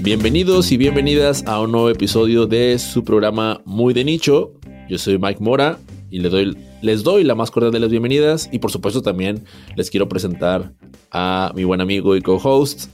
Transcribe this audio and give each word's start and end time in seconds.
Bienvenidos 0.00 0.70
y 0.72 0.76
bienvenidas 0.76 1.44
a 1.46 1.60
un 1.60 1.72
nuevo 1.72 1.90
episodio 1.90 2.46
de 2.46 2.78
su 2.78 3.04
programa 3.04 3.60
Muy 3.64 3.92
de 3.92 4.04
Nicho. 4.04 4.52
Yo 4.88 4.96
soy 4.96 5.18
Mike 5.18 5.40
Mora 5.40 5.78
y 6.10 6.20
les 6.20 7.02
doy, 7.02 7.24
la 7.24 7.34
más 7.34 7.50
cordial 7.50 7.72
de 7.72 7.80
las 7.80 7.90
bienvenidas 7.90 8.48
y 8.52 8.60
por 8.60 8.70
supuesto 8.70 9.02
también 9.02 9.44
les 9.76 9.90
quiero 9.90 10.08
presentar 10.08 10.72
a 11.10 11.52
mi 11.54 11.64
buen 11.64 11.80
amigo 11.80 12.16
y 12.16 12.22
co-host, 12.22 12.88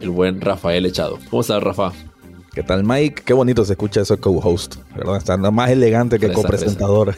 el 0.00 0.10
buen 0.10 0.40
Rafael 0.40 0.86
Echado. 0.86 1.18
¿Cómo 1.30 1.40
estás, 1.40 1.62
Rafa? 1.62 1.92
¿Qué 2.54 2.62
tal, 2.62 2.84
Mike? 2.84 3.22
Qué 3.24 3.32
bonito 3.32 3.64
se 3.64 3.72
escucha 3.72 4.02
eso 4.02 4.20
co-host, 4.20 4.76
¿verdad? 4.94 5.16
Está 5.16 5.38
más 5.38 5.70
elegante 5.70 6.18
que 6.18 6.30
copresentador. 6.30 7.16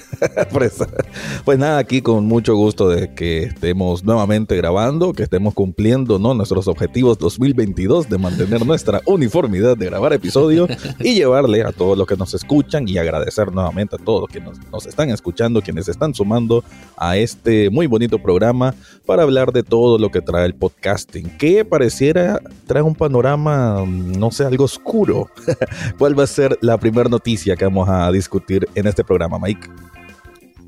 pues 1.45 1.59
nada, 1.59 1.79
aquí 1.79 2.03
con 2.03 2.27
mucho 2.27 2.55
gusto 2.55 2.89
de 2.89 3.14
que 3.14 3.43
estemos 3.43 4.05
nuevamente 4.05 4.57
grabando, 4.57 5.12
que 5.12 5.25
estemos 5.25 5.52
cumpliendo 5.52 6.20
¿no? 6.20 6.34
nuestros 6.34 6.69
objetivos 6.69 7.19
2022 7.19 8.09
de 8.09 8.16
mantener 8.16 8.65
nuestra 8.65 9.01
uniformidad 9.07 9.77
de 9.77 9.87
grabar 9.87 10.12
episodios 10.12 10.70
y 11.01 11.15
llevarle 11.15 11.65
a 11.65 11.73
todos 11.73 11.98
los 11.98 12.07
que 12.07 12.16
nos 12.16 12.32
escuchan 12.32 12.88
y 12.88 12.98
agradecer 12.98 13.52
nuevamente 13.52 13.96
a 13.96 13.98
todos 13.98 14.21
los 14.21 14.30
que 14.30 14.41
nos, 14.41 14.65
nos 14.71 14.87
están 14.87 15.10
escuchando, 15.10 15.62
quienes 15.62 15.88
están 15.88 16.15
sumando 16.15 16.62
a 16.96 17.16
este 17.16 17.71
muy 17.71 17.88
bonito 17.88 18.21
programa 18.21 18.73
para 19.05 19.24
hablar 19.24 19.51
de 19.51 19.65
todo 19.65 19.98
lo 19.98 20.12
que 20.12 20.21
trae 20.21 20.46
el 20.46 20.55
podcasting, 20.55 21.37
que 21.38 21.65
pareciera 21.65 22.41
trae 22.69 22.82
un 22.82 22.95
panorama, 22.95 23.85
no 23.85 24.30
sé, 24.30 24.45
algo 24.45 24.66
oscuro 24.66 25.23
¿Cuál 25.98 26.19
va 26.19 26.24
a 26.24 26.27
ser 26.27 26.59
la 26.60 26.78
primera 26.78 27.09
noticia 27.09 27.56
que 27.56 27.65
vamos 27.65 27.88
a 27.88 28.10
discutir 28.12 28.66
en 28.74 28.87
este 28.87 29.05
programa, 29.05 29.38
Mike? 29.38 29.69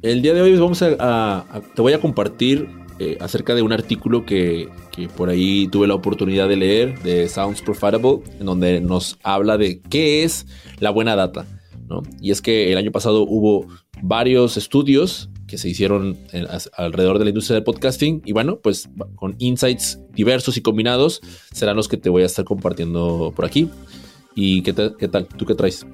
El 0.03 0.23
día 0.23 0.35
de 0.35 0.43
hoy 0.43 0.57
vamos 0.57 0.83
a, 0.83 1.45
te 1.75 1.83
voy 1.83 1.93
a 1.93 2.01
compartir 2.01 2.69
eh, 2.99 3.19
acerca 3.21 3.55
de 3.55 3.63
un 3.63 3.73
artículo 3.73 4.25
que, 4.25 4.69
por 5.17 5.29
ahí 5.29 5.69
tuve 5.69 5.87
la 5.87 5.95
oportunidad 5.95 6.49
de 6.49 6.57
leer 6.57 7.03
de 7.03 7.29
Sounds 7.29 7.61
Profitable, 7.61 8.21
en 8.39 8.47
donde 8.47 8.81
nos 8.81 9.19
habla 9.23 9.59
de 9.59 9.81
qué 9.81 10.25
es 10.25 10.47
la 10.79 10.91
buena 10.91 11.17
data. 11.17 11.45
Y 12.21 12.31
es 12.31 12.43
que 12.43 12.73
el 12.73 12.79
año 12.79 12.91
pasado 12.93 13.23
hubo 13.23 13.67
varios 14.03 14.57
estudios 14.57 15.31
que 15.47 15.59
se 15.59 15.69
hicieron 15.69 16.17
alrededor 16.77 17.19
de 17.19 17.25
la 17.25 17.31
industria 17.31 17.55
del 17.55 17.65
podcasting 17.65 18.23
y 18.25 18.33
bueno, 18.33 18.59
pues 18.61 18.89
con 19.15 19.37
insights 19.39 20.01
diversos 20.13 20.57
y 20.57 20.61
combinados 20.61 21.21
serán 21.53 21.77
los 21.77 21.89
que 21.89 21.97
te 21.97 22.09
voy 22.09 22.23
a 22.23 22.27
estar 22.27 22.45
compartiendo 22.45 23.33
por 23.35 23.45
aquí. 23.45 23.71
¿Y 24.37 24.63
qué, 24.63 24.93
qué 24.99 25.09
tal? 25.09 25.27
¿Tú 25.27 25.47
qué 25.47 25.55
traes? 25.55 25.87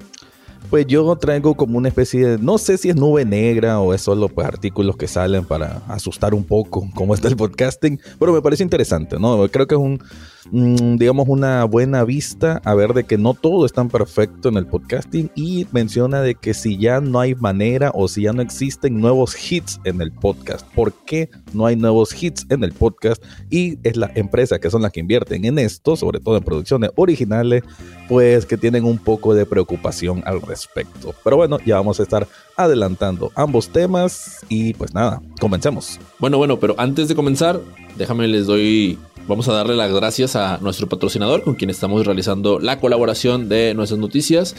Pues 0.69 0.85
yo 0.85 1.15
traigo 1.15 1.55
como 1.55 1.77
una 1.77 1.87
especie 1.87 2.27
de, 2.27 2.37
no 2.37 2.57
sé 2.57 2.77
si 2.77 2.89
es 2.89 2.95
nube 2.95 3.23
negra 3.23 3.79
o 3.79 3.93
es 3.93 4.01
solo 4.01 4.27
pues, 4.27 4.45
artículos 4.45 4.97
que 4.97 5.07
salen 5.07 5.45
para 5.45 5.81
asustar 5.87 6.33
un 6.33 6.43
poco 6.43 6.89
cómo 6.93 7.13
está 7.13 7.29
el 7.29 7.37
podcasting, 7.37 7.99
pero 8.19 8.33
me 8.33 8.41
parece 8.41 8.63
interesante, 8.63 9.17
¿no? 9.17 9.47
Creo 9.49 9.65
que 9.65 9.75
es 9.75 9.81
un, 9.81 10.03
Mm, 10.51 10.97
digamos, 10.97 11.27
una 11.27 11.63
buena 11.65 12.03
vista 12.03 12.61
a 12.65 12.75
ver 12.75 12.93
de 12.93 13.05
que 13.05 13.17
no 13.17 13.33
todo 13.33 13.65
es 13.65 13.73
tan 13.73 13.89
perfecto 13.89 14.49
en 14.49 14.57
el 14.57 14.67
podcasting 14.67 15.31
y 15.35 15.67
menciona 15.71 16.21
de 16.21 16.35
que 16.35 16.53
si 16.53 16.77
ya 16.77 16.99
no 17.01 17.19
hay 17.19 17.35
manera 17.35 17.91
o 17.93 18.07
si 18.07 18.23
ya 18.23 18.33
no 18.33 18.41
existen 18.41 18.99
nuevos 18.99 19.35
hits 19.51 19.79
en 19.83 20.01
el 20.01 20.11
podcast, 20.11 20.67
¿por 20.73 20.93
qué 20.93 21.29
no 21.53 21.65
hay 21.65 21.75
nuevos 21.75 22.21
hits 22.21 22.45
en 22.49 22.63
el 22.63 22.73
podcast? 22.73 23.23
Y 23.49 23.77
es 23.83 23.97
la 23.97 24.11
empresa 24.15 24.59
que 24.59 24.69
son 24.69 24.81
las 24.81 24.91
que 24.91 24.99
invierten 24.99 25.45
en 25.45 25.59
esto, 25.59 25.95
sobre 25.95 26.19
todo 26.19 26.37
en 26.37 26.43
producciones 26.43 26.91
originales, 26.95 27.63
pues 28.07 28.45
que 28.45 28.57
tienen 28.57 28.83
un 28.83 28.97
poco 28.97 29.33
de 29.33 29.45
preocupación 29.45 30.23
al 30.25 30.41
respecto. 30.41 31.15
Pero 31.23 31.37
bueno, 31.37 31.57
ya 31.65 31.77
vamos 31.77 31.99
a 31.99 32.03
estar 32.03 32.27
adelantando 32.57 33.31
ambos 33.35 33.69
temas 33.69 34.45
y 34.49 34.73
pues 34.73 34.93
nada, 34.93 35.21
comencemos. 35.39 35.99
Bueno, 36.19 36.37
bueno, 36.37 36.59
pero 36.59 36.75
antes 36.77 37.07
de 37.07 37.15
comenzar, 37.15 37.59
déjame 37.97 38.27
les 38.27 38.45
doy 38.45 38.99
Vamos 39.25 39.47
a 39.47 39.53
darle 39.53 39.77
las 39.77 39.89
gracias 39.93 40.35
a 40.35 40.57
nuestro 40.57 40.89
patrocinador 40.89 41.43
con 41.43 41.55
quien 41.55 41.69
estamos 41.69 42.05
realizando 42.05 42.59
la 42.59 42.81
colaboración 42.81 43.47
de 43.47 43.73
nuestras 43.73 43.97
noticias. 43.97 44.53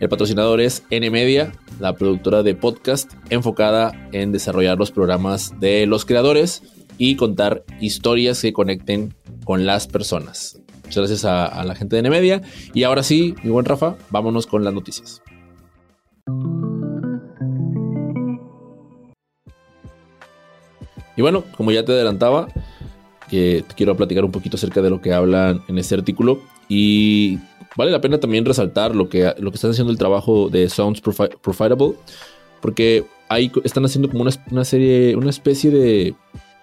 El 0.00 0.08
patrocinador 0.08 0.60
es 0.60 0.82
N 0.90 1.08
Media, 1.10 1.52
la 1.78 1.94
productora 1.94 2.42
de 2.42 2.56
podcast 2.56 3.12
enfocada 3.30 3.92
en 4.10 4.32
desarrollar 4.32 4.76
los 4.76 4.90
programas 4.90 5.60
de 5.60 5.86
los 5.86 6.04
creadores 6.04 6.64
y 6.98 7.14
contar 7.14 7.62
historias 7.80 8.42
que 8.42 8.52
conecten 8.52 9.14
con 9.44 9.66
las 9.66 9.86
personas. 9.86 10.60
Muchas 10.82 10.96
gracias 10.96 11.24
a, 11.24 11.62
la 11.62 11.76
gente 11.76 11.94
de 11.94 12.00
N 12.00 12.10
Media. 12.10 12.42
Y 12.74 12.82
ahora 12.82 13.04
sí, 13.04 13.36
mi 13.44 13.50
buen 13.50 13.66
Rafa, 13.66 13.96
vámonos 14.10 14.48
con 14.48 14.64
las 14.64 14.74
noticias. 14.74 15.22
Y 21.16 21.22
bueno, 21.22 21.44
como 21.56 21.70
ya 21.70 21.84
te 21.84 21.92
adelantaba, 21.92 22.48
que 23.28 23.64
quiero 23.76 23.96
platicar 23.96 24.24
un 24.24 24.32
poquito 24.32 24.56
acerca 24.56 24.82
de 24.82 24.90
lo 24.90 25.00
que 25.00 25.12
hablan 25.12 25.62
en 25.68 25.78
este 25.78 25.94
artículo. 25.94 26.40
Y 26.68 27.38
vale 27.76 27.90
la 27.90 28.00
pena 28.00 28.18
también 28.18 28.44
resaltar 28.44 28.94
lo 28.94 29.08
que, 29.08 29.32
lo 29.38 29.50
que 29.50 29.56
están 29.56 29.70
haciendo 29.70 29.92
el 29.92 29.98
trabajo 29.98 30.48
de 30.50 30.68
Sounds 30.68 31.00
Profitable, 31.00 31.94
porque 32.60 33.04
ahí 33.28 33.50
están 33.64 33.84
haciendo 33.84 34.08
como 34.08 34.22
una, 34.22 34.64
serie, 34.64 35.16
una 35.16 35.30
especie 35.30 35.70
de 35.70 36.14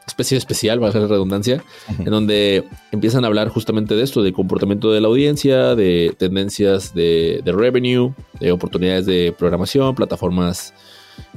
especie 0.05 0.37
especial, 0.37 0.83
va 0.83 0.89
a 0.89 0.91
ser 0.91 1.01
la 1.01 1.07
redundancia, 1.07 1.63
en 1.97 2.05
donde 2.05 2.63
empiezan 2.91 3.23
a 3.23 3.27
hablar 3.27 3.49
justamente 3.49 3.95
de 3.95 4.03
esto, 4.03 4.21
de 4.21 4.33
comportamiento 4.33 4.91
de 4.91 5.01
la 5.01 5.07
audiencia, 5.07 5.73
de 5.73 6.13
tendencias 6.17 6.93
de, 6.93 7.41
revenue, 7.45 8.13
de 8.39 8.51
oportunidades 8.51 9.07
de 9.07 9.33
programación, 9.35 9.95
plataformas 9.95 10.75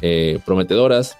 eh, 0.03 0.39
prometedoras. 0.45 1.17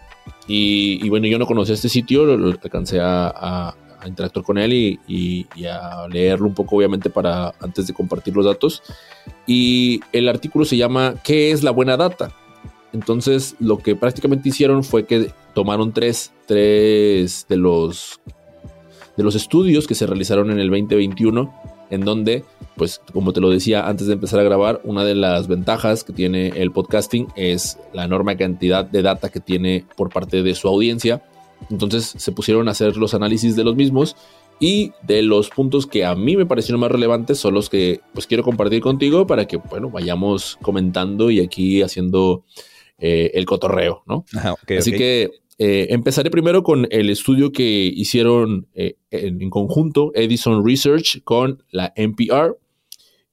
Y, 0.47 1.09
bueno, 1.09 1.27
yo 1.27 1.39
no 1.39 1.47
conocía 1.47 1.75
este 1.75 1.89
sitio, 1.89 2.25
lo, 2.25 2.49
alcancé 2.49 3.01
a, 3.01 3.29
a 3.35 3.75
interactuar 4.07 4.45
con 4.45 4.59
él 4.59 4.73
y, 4.73 5.47
a 5.67 6.07
leerlo 6.09 6.47
un 6.47 6.55
poco, 6.55 6.77
obviamente, 6.77 7.11
para 7.11 7.55
antes 7.61 7.87
de 7.87 7.95
compartir 7.95 8.37
los 8.37 8.45
datos. 8.45 8.83
Y 9.47 10.01
el 10.13 10.29
artículo 10.29 10.65
se 10.65 10.77
llama 10.77 11.15
¿Qué 11.25 11.51
es 11.51 11.63
la 11.63 11.71
buena 11.71 11.97
data? 11.97 12.33
Entonces, 12.93 13.57
lo 13.59 13.79
que 13.79 13.97
prácticamente 13.97 14.49
hicieron 14.49 14.85
fue 14.85 15.07
que 15.07 15.33
tomaron 15.55 15.93
tres, 15.93 16.33
tres 16.47 17.47
de 17.49 17.57
los 17.57 18.21
de 19.17 19.25
los 19.25 19.35
estudios 19.35 19.89
que 19.89 19.97
se 19.97 20.07
realizaron 20.07 20.53
en 20.53 20.61
el 20.61 20.71
2021, 20.71 21.53
en 21.91 22.03
donde, 22.03 22.45
pues, 22.77 23.01
como 23.13 23.33
te 23.33 23.41
lo 23.41 23.51
decía 23.51 23.89
antes 23.89 24.07
de 24.07 24.13
empezar 24.13 24.39
a 24.39 24.45
grabar, 24.45 24.81
una 24.85 25.05
de 25.05 25.17
las 25.17 25.49
ventajas 25.49 26.05
que 26.05 26.13
tiene 26.13 26.49
el 26.55 26.71
podcasting 26.71 27.27
es 27.35 27.79
la 27.93 28.05
enorme 28.05 28.37
cantidad 28.37 28.85
de 28.85 29.03
data 29.03 29.29
que 29.29 29.41
tiene 29.41 29.85
por 29.97 30.11
parte 30.11 30.45
de 30.45 30.55
su 30.55 30.69
audiencia 30.69 31.21
entonces 31.71 32.15
se 32.17 32.33
pusieron 32.33 32.69
a 32.69 32.73
hacer 32.73 32.97
los 32.97 33.15
análisis 33.15 33.57
de 33.57 33.65
los 33.65 33.77
mismos 33.77 34.17
y 34.61 34.93
de 35.03 35.23
los 35.23 35.51
puntos 35.51 35.87
que 35.87 36.05
a 36.05 36.15
mí 36.15 36.37
me 36.37 36.47
parecieron 36.47 36.81
más 36.81 36.91
relevantes 36.91 37.39
son 37.39 37.55
los 37.55 37.71
que 37.71 38.01
pues 38.13 38.27
quiero 38.27 38.43
compartir 38.43 38.81
contigo 38.81 39.27
para 39.27 39.47
que 39.47 39.57
bueno 39.57 39.91
vayamos 39.91 40.59
comentando 40.63 41.31
y 41.31 41.41
aquí 41.41 41.83
haciendo 41.83 42.45
eh, 42.99 43.31
el 43.35 43.47
cotorreo, 43.47 44.03
¿no? 44.07 44.25
Así 44.77 44.91
que 44.91 45.31
eh, 45.61 45.89
empezaré 45.91 46.31
primero 46.31 46.65
con 46.65 46.89
el 46.91 47.11
estudio 47.11 47.51
que 47.51 47.93
hicieron 47.95 48.67
eh, 48.75 48.97
en, 49.11 49.51
conjunto 49.51 50.13
Edison 50.15 50.67
Research 50.67 51.23
con 51.23 51.63
la 51.71 51.93
NPR. 51.95 52.57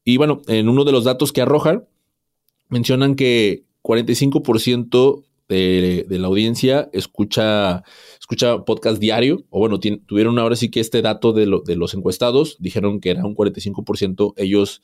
Y 0.04 0.18
bueno, 0.18 0.42
en 0.48 0.70
uno 0.70 0.86
de 0.86 0.92
los 0.92 1.04
datos 1.04 1.32
que 1.32 1.42
arrojan, 1.42 1.86
mencionan 2.70 3.16
que 3.16 3.64
45% 3.84 5.24
de, 5.50 6.06
la 6.10 6.28
audiencia 6.28 6.90
escucha, 6.94 7.84
escucha 8.26 8.66
podcast 8.66 8.98
diario, 8.98 9.46
o 9.52 9.60
bueno, 9.60 9.80
tuvieron 9.80 10.40
ahora 10.40 10.56
sí 10.56 10.72
que 10.72 10.80
este 10.80 11.04
dato 11.04 11.32
de, 11.32 11.46
los 11.46 11.94
encuestados, 11.94 12.58
dijeron 12.60 13.00
que 13.00 13.12
era 13.12 13.24
un 13.24 13.36
45%, 13.36 14.34
ellos 14.38 14.82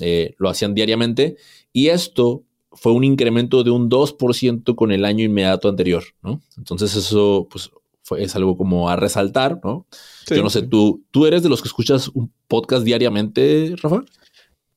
eh, 0.00 0.36
lo 0.38 0.48
hacían 0.48 0.74
diariamente, 0.74 1.36
y 1.72 1.88
esto 1.88 2.44
fue 2.70 2.92
un 2.92 3.02
incremento 3.02 3.64
de 3.64 3.72
un 3.72 3.90
2% 3.90 4.76
con 4.76 4.92
el 4.92 5.04
año 5.04 5.24
inmediato 5.24 5.68
anterior, 5.68 6.04
¿no? 6.22 6.40
Entonces 6.56 6.94
eso, 6.94 7.48
pues, 7.50 7.72
fue, 8.02 8.22
es 8.22 8.36
algo 8.36 8.56
como 8.56 8.88
a 8.88 8.94
resaltar, 8.94 9.60
¿no? 9.64 9.88
Yo 10.28 10.44
no 10.44 10.50
sé, 10.50 10.62
¿tú, 10.62 11.04
¿tú 11.10 11.26
eres 11.26 11.42
de 11.42 11.48
los 11.48 11.60
que 11.62 11.68
escuchas 11.68 12.06
un 12.06 12.32
podcast 12.46 12.84
diariamente, 12.84 13.74
Rafa? 13.82 14.04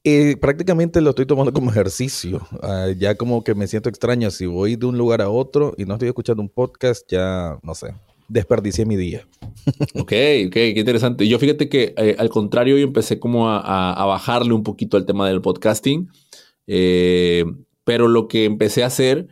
Eh, 0.04 0.36
prácticamente 0.38 1.00
lo 1.00 1.12
estoy 1.12 1.28
tomando 1.28 1.54
como 1.54 1.70
ejercicio. 1.70 2.48
Ah, 2.64 2.88
ya 2.98 3.16
como 3.16 3.44
que 3.44 3.54
me 3.54 3.68
siento 3.68 3.90
extraño. 3.90 4.32
Si 4.32 4.46
voy 4.46 4.76
de 4.76 4.88
un 4.88 4.98
lugar 4.98 5.22
a 5.22 5.30
otro 5.30 5.74
y 5.78 5.86
no 5.86 5.94
estoy 5.94 6.08
escuchando 6.08 6.42
un 6.42 6.50
podcast, 6.50 7.06
ya 7.08 7.60
no 7.62 7.76
sé, 7.76 7.94
desperdicié 8.28 8.86
mi 8.86 8.96
día. 8.96 9.28
ok, 9.94 10.14
ok, 10.48 10.54
qué 10.54 10.74
interesante. 10.76 11.28
Yo 11.28 11.38
fíjate 11.38 11.70
que 11.70 11.94
eh, 11.98 12.16
al 12.18 12.30
contrario, 12.30 12.78
yo 12.78 12.84
empecé 12.84 13.20
como 13.20 13.50
a, 13.50 14.06
bajarle 14.06 14.54
un 14.54 14.64
poquito 14.64 14.98
al 14.98 15.06
tema 15.06 15.28
del 15.28 15.42
podcasting. 15.42 16.10
Eh, 16.66 17.46
pero 17.84 18.08
lo 18.08 18.28
que 18.28 18.46
empecé 18.46 18.84
a 18.84 18.88
hacer 18.88 19.28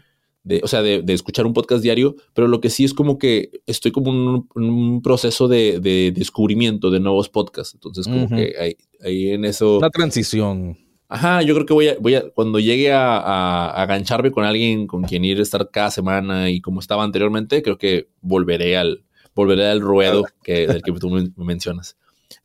de, 0.50 0.62
o 0.64 0.68
sea, 0.68 0.82
de, 0.82 1.04
escuchar 1.14 1.46
un 1.46 1.54
podcast 1.54 1.84
diario, 1.84 2.16
pero 2.34 2.48
lo 2.48 2.60
que 2.60 2.70
sí 2.70 2.84
es 2.84 2.94
como 2.94 3.18
que 3.18 3.62
estoy 3.68 3.92
como 3.92 4.48
en 4.56 4.64
un, 4.64 5.02
proceso 5.02 5.48
de, 5.48 5.80
descubrimiento 6.14 6.90
de 6.90 7.00
nuevos 7.00 7.30
podcasts. 7.30 7.76
Entonces, 7.76 8.08
como 8.08 8.28
que 8.28 8.76
ahí, 9.02 9.30
en 9.30 9.46
eso. 9.46 9.78
Una 9.78 9.92
transición. 9.92 10.78
Ajá, 11.08 11.42
yo 11.44 11.54
creo 11.54 11.66
que 11.66 11.74
voy 11.74 11.88
a, 11.88 11.98
voy 12.00 12.16
a 12.16 12.30
cuando 12.32 12.60
llegue 12.60 12.92
a, 12.92 13.18
a, 13.18 13.82
agancharme 13.82 14.32
con 14.32 14.44
alguien 14.44 14.86
con 14.88 15.04
quien 15.04 15.24
ir 15.24 15.40
a 15.40 15.44
estar 15.44 15.70
cada 15.72 15.92
semana 15.92 16.50
y 16.50 16.62
como 16.62 16.80
estaba 16.80 17.04
anteriormente, 17.04 17.62
creo 17.64 17.78
que 17.78 18.10
volveré 18.22 18.78
al, 18.78 19.04
volveré 19.36 19.68
al 19.68 19.82
ruedo 19.82 20.26
que, 20.44 20.68
del 20.68 20.82
que 20.82 20.92
tú 20.94 21.10
me 21.10 21.32
mencionas. 21.38 21.96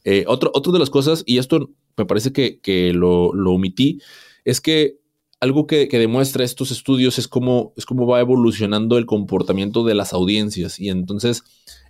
Eh, 0.05 0.25
otro, 0.27 0.51
otro 0.55 0.73
de 0.73 0.79
las 0.79 0.91
cosas, 0.91 1.23
y 1.27 1.39
esto 1.39 1.71
me 1.97 2.07
parece 2.07 2.33
que, 2.33 2.93
lo, 2.95 3.29
omití, 3.31 4.01
es 4.45 4.61
que 4.61 4.99
algo 5.41 5.67
que, 5.67 5.87
demuestra 5.87 6.45
estos 6.45 6.71
estudios 6.71 7.19
es 7.19 7.29
cómo, 7.29 7.73
es 7.77 7.87
cómo 7.87 8.07
va 8.07 8.21
evolucionando 8.21 8.99
el 8.99 9.07
comportamiento 9.07 9.85
de 9.85 9.95
las 9.95 10.13
audiencias 10.13 10.81
y 10.81 10.89
entonces 10.89 11.43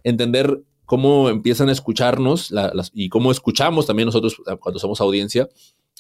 entender 0.02 0.62
cómo 0.86 1.28
empiezan 1.30 1.68
a 1.68 1.72
escucharnos 1.72 2.52
y 2.92 3.08
cómo 3.08 3.30
escuchamos 3.30 3.86
también 3.86 4.06
nosotros 4.06 4.36
cuando 4.60 4.78
somos 4.78 5.00
audiencia. 5.00 5.48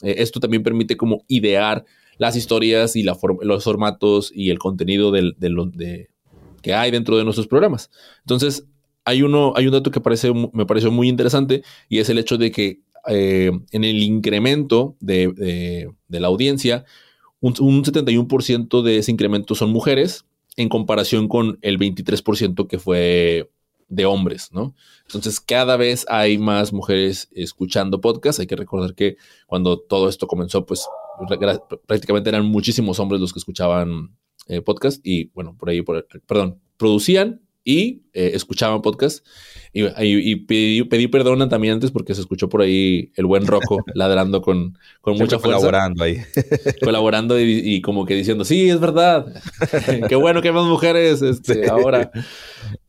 Eh, 0.02 0.16
esto 0.18 0.40
también 0.40 0.62
permite 0.62 0.96
como 0.96 1.24
idear 1.28 1.84
las 2.18 2.36
historias 2.36 2.96
y 2.96 3.02
la 3.02 3.16
los 3.40 3.64
formatos 3.64 4.30
y 4.34 4.50
el 4.50 4.58
contenido 4.58 5.10
de, 5.10 6.08
que 6.62 6.74
hay 6.74 6.90
dentro 6.90 7.16
de 7.16 7.24
nuestros 7.24 7.46
programas. 7.46 7.90
Entonces, 8.20 8.66
hay, 9.04 9.22
uno, 9.22 9.52
hay 9.56 9.66
un 9.66 9.72
dato 9.72 9.90
que 9.90 10.00
parece, 10.00 10.32
me 10.32 10.66
pareció 10.66 10.90
muy 10.90 11.08
interesante 11.08 11.62
y 11.88 11.98
es 11.98 12.08
el 12.08 12.18
hecho 12.18 12.38
de 12.38 12.50
que 12.50 12.80
eh, 13.06 13.50
en 13.70 13.84
el 13.84 14.02
incremento 14.02 14.96
de, 15.00 15.92
la 16.08 16.26
audiencia, 16.26 16.84
un, 17.44 17.54
un 17.60 17.84
71% 17.84 18.82
de 18.82 18.98
ese 18.98 19.12
incremento 19.12 19.54
son 19.54 19.70
mujeres 19.70 20.24
en 20.56 20.70
comparación 20.70 21.28
con 21.28 21.58
el 21.60 21.78
23% 21.78 22.66
que 22.66 22.78
fue 22.78 23.50
de 23.88 24.06
hombres, 24.06 24.50
¿no? 24.50 24.74
Entonces, 25.06 25.40
cada 25.40 25.76
vez 25.76 26.06
hay 26.08 26.38
más 26.38 26.72
mujeres 26.72 27.28
escuchando 27.32 28.00
podcasts. 28.00 28.40
Hay 28.40 28.46
que 28.46 28.56
recordar 28.56 28.94
que 28.94 29.18
cuando 29.46 29.78
todo 29.78 30.08
esto 30.08 30.26
comenzó, 30.26 30.64
pues 30.64 30.88
prácticamente 31.86 32.30
eran 32.30 32.46
muchísimos 32.46 32.98
hombres 32.98 33.20
los 33.20 33.34
que 33.34 33.40
escuchaban 33.40 34.16
eh, 34.48 34.62
podcast 34.62 35.06
y, 35.06 35.26
bueno, 35.34 35.54
por 35.58 35.68
ahí, 35.68 35.82
por, 35.82 36.06
perdón, 36.26 36.60
producían 36.78 37.42
y 37.64 38.02
eh, 38.12 38.32
escuchaban 38.34 38.82
podcast. 38.82 39.26
Y, 39.72 40.36
pedí, 40.36 41.08
perdón 41.08 41.48
también 41.48 41.74
antes 41.74 41.90
porque 41.90 42.14
se 42.14 42.20
escuchó 42.20 42.48
por 42.48 42.62
ahí 42.62 43.10
el 43.16 43.26
buen 43.26 43.44
Rocco 43.44 43.82
ladrando 43.94 44.40
con, 44.40 44.78
con 45.00 45.14
mucha 45.14 45.40
fuerza. 45.40 45.58
Colaborando 45.58 46.04
ahí. 46.04 46.18
colaborando 46.80 47.40
y, 47.40 47.80
como 47.80 48.04
que 48.04 48.14
diciendo, 48.14 48.44
sí, 48.44 48.68
es 48.68 48.78
verdad. 48.78 49.26
Qué 50.08 50.14
bueno 50.14 50.42
que 50.42 50.48
hay 50.48 50.54
más 50.54 50.66
mujeres 50.66 51.22
este, 51.22 51.68
ahora. 51.68 52.12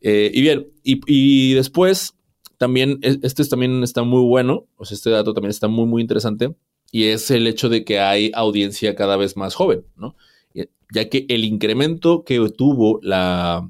Eh, 0.00 0.30
y 0.32 0.40
bien, 0.42 0.68
y, 0.84 1.54
después 1.54 2.14
también, 2.58 3.00
e, 3.02 3.18
este 3.22 3.44
también 3.46 3.82
está 3.82 4.04
muy 4.04 4.22
bueno, 4.22 4.66
o 4.76 4.84
sea, 4.84 4.94
este 4.94 5.10
dato 5.10 5.34
también 5.34 5.50
está 5.50 5.66
muy, 5.66 5.86
muy 5.86 6.02
interesante. 6.02 6.54
Y 6.92 7.06
es 7.06 7.32
el 7.32 7.48
hecho 7.48 7.68
de 7.68 7.84
que 7.84 7.98
hay 7.98 8.30
audiencia 8.32 8.94
cada 8.94 9.16
vez 9.16 9.36
más 9.36 9.54
joven, 9.54 9.84
¿no? 9.96 10.14
Ya 10.94 11.08
que 11.08 11.26
el 11.28 11.44
incremento 11.44 12.22
que 12.22 12.38
tuvo 12.56 13.00
la, 13.02 13.68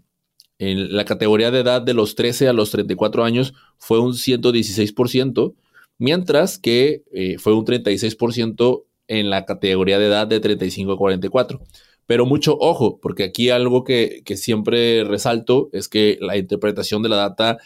en 0.59 0.97
la 0.97 1.05
categoría 1.05 1.51
de 1.51 1.61
edad 1.61 1.83
de 1.83 1.95
los 1.95 2.15
13 2.15 2.49
a 2.49 2.53
los 2.53 2.71
34 2.71 3.25
años 3.25 3.55
fue 3.79 4.01
un 4.01 4.13
116%, 4.13 5.55
mientras 5.99 6.59
que 6.59 7.05
eh, 7.13 7.37
fue 7.39 7.55
un 7.55 7.65
36% 7.65 8.85
en 9.09 9.31
la 9.31 9.45
categoría 9.45 9.99
de 9.99 10.07
edad 10.07 10.27
de 10.27 10.41
35 10.41 10.93
a 10.93 10.97
44. 10.97 11.61
Pero 12.07 12.25
mucho 12.25 12.57
ojo, 12.59 12.99
porque 13.01 13.25
aquí 13.25 13.51
algo 13.51 13.85
que, 13.85 14.23
siempre 14.37 15.05
resalto 15.05 15.69
es 15.73 15.89
que 15.89 16.19
la 16.21 16.37
interpretación 16.37 17.03
de 17.03 17.09
la 17.09 17.17
data 17.17 17.59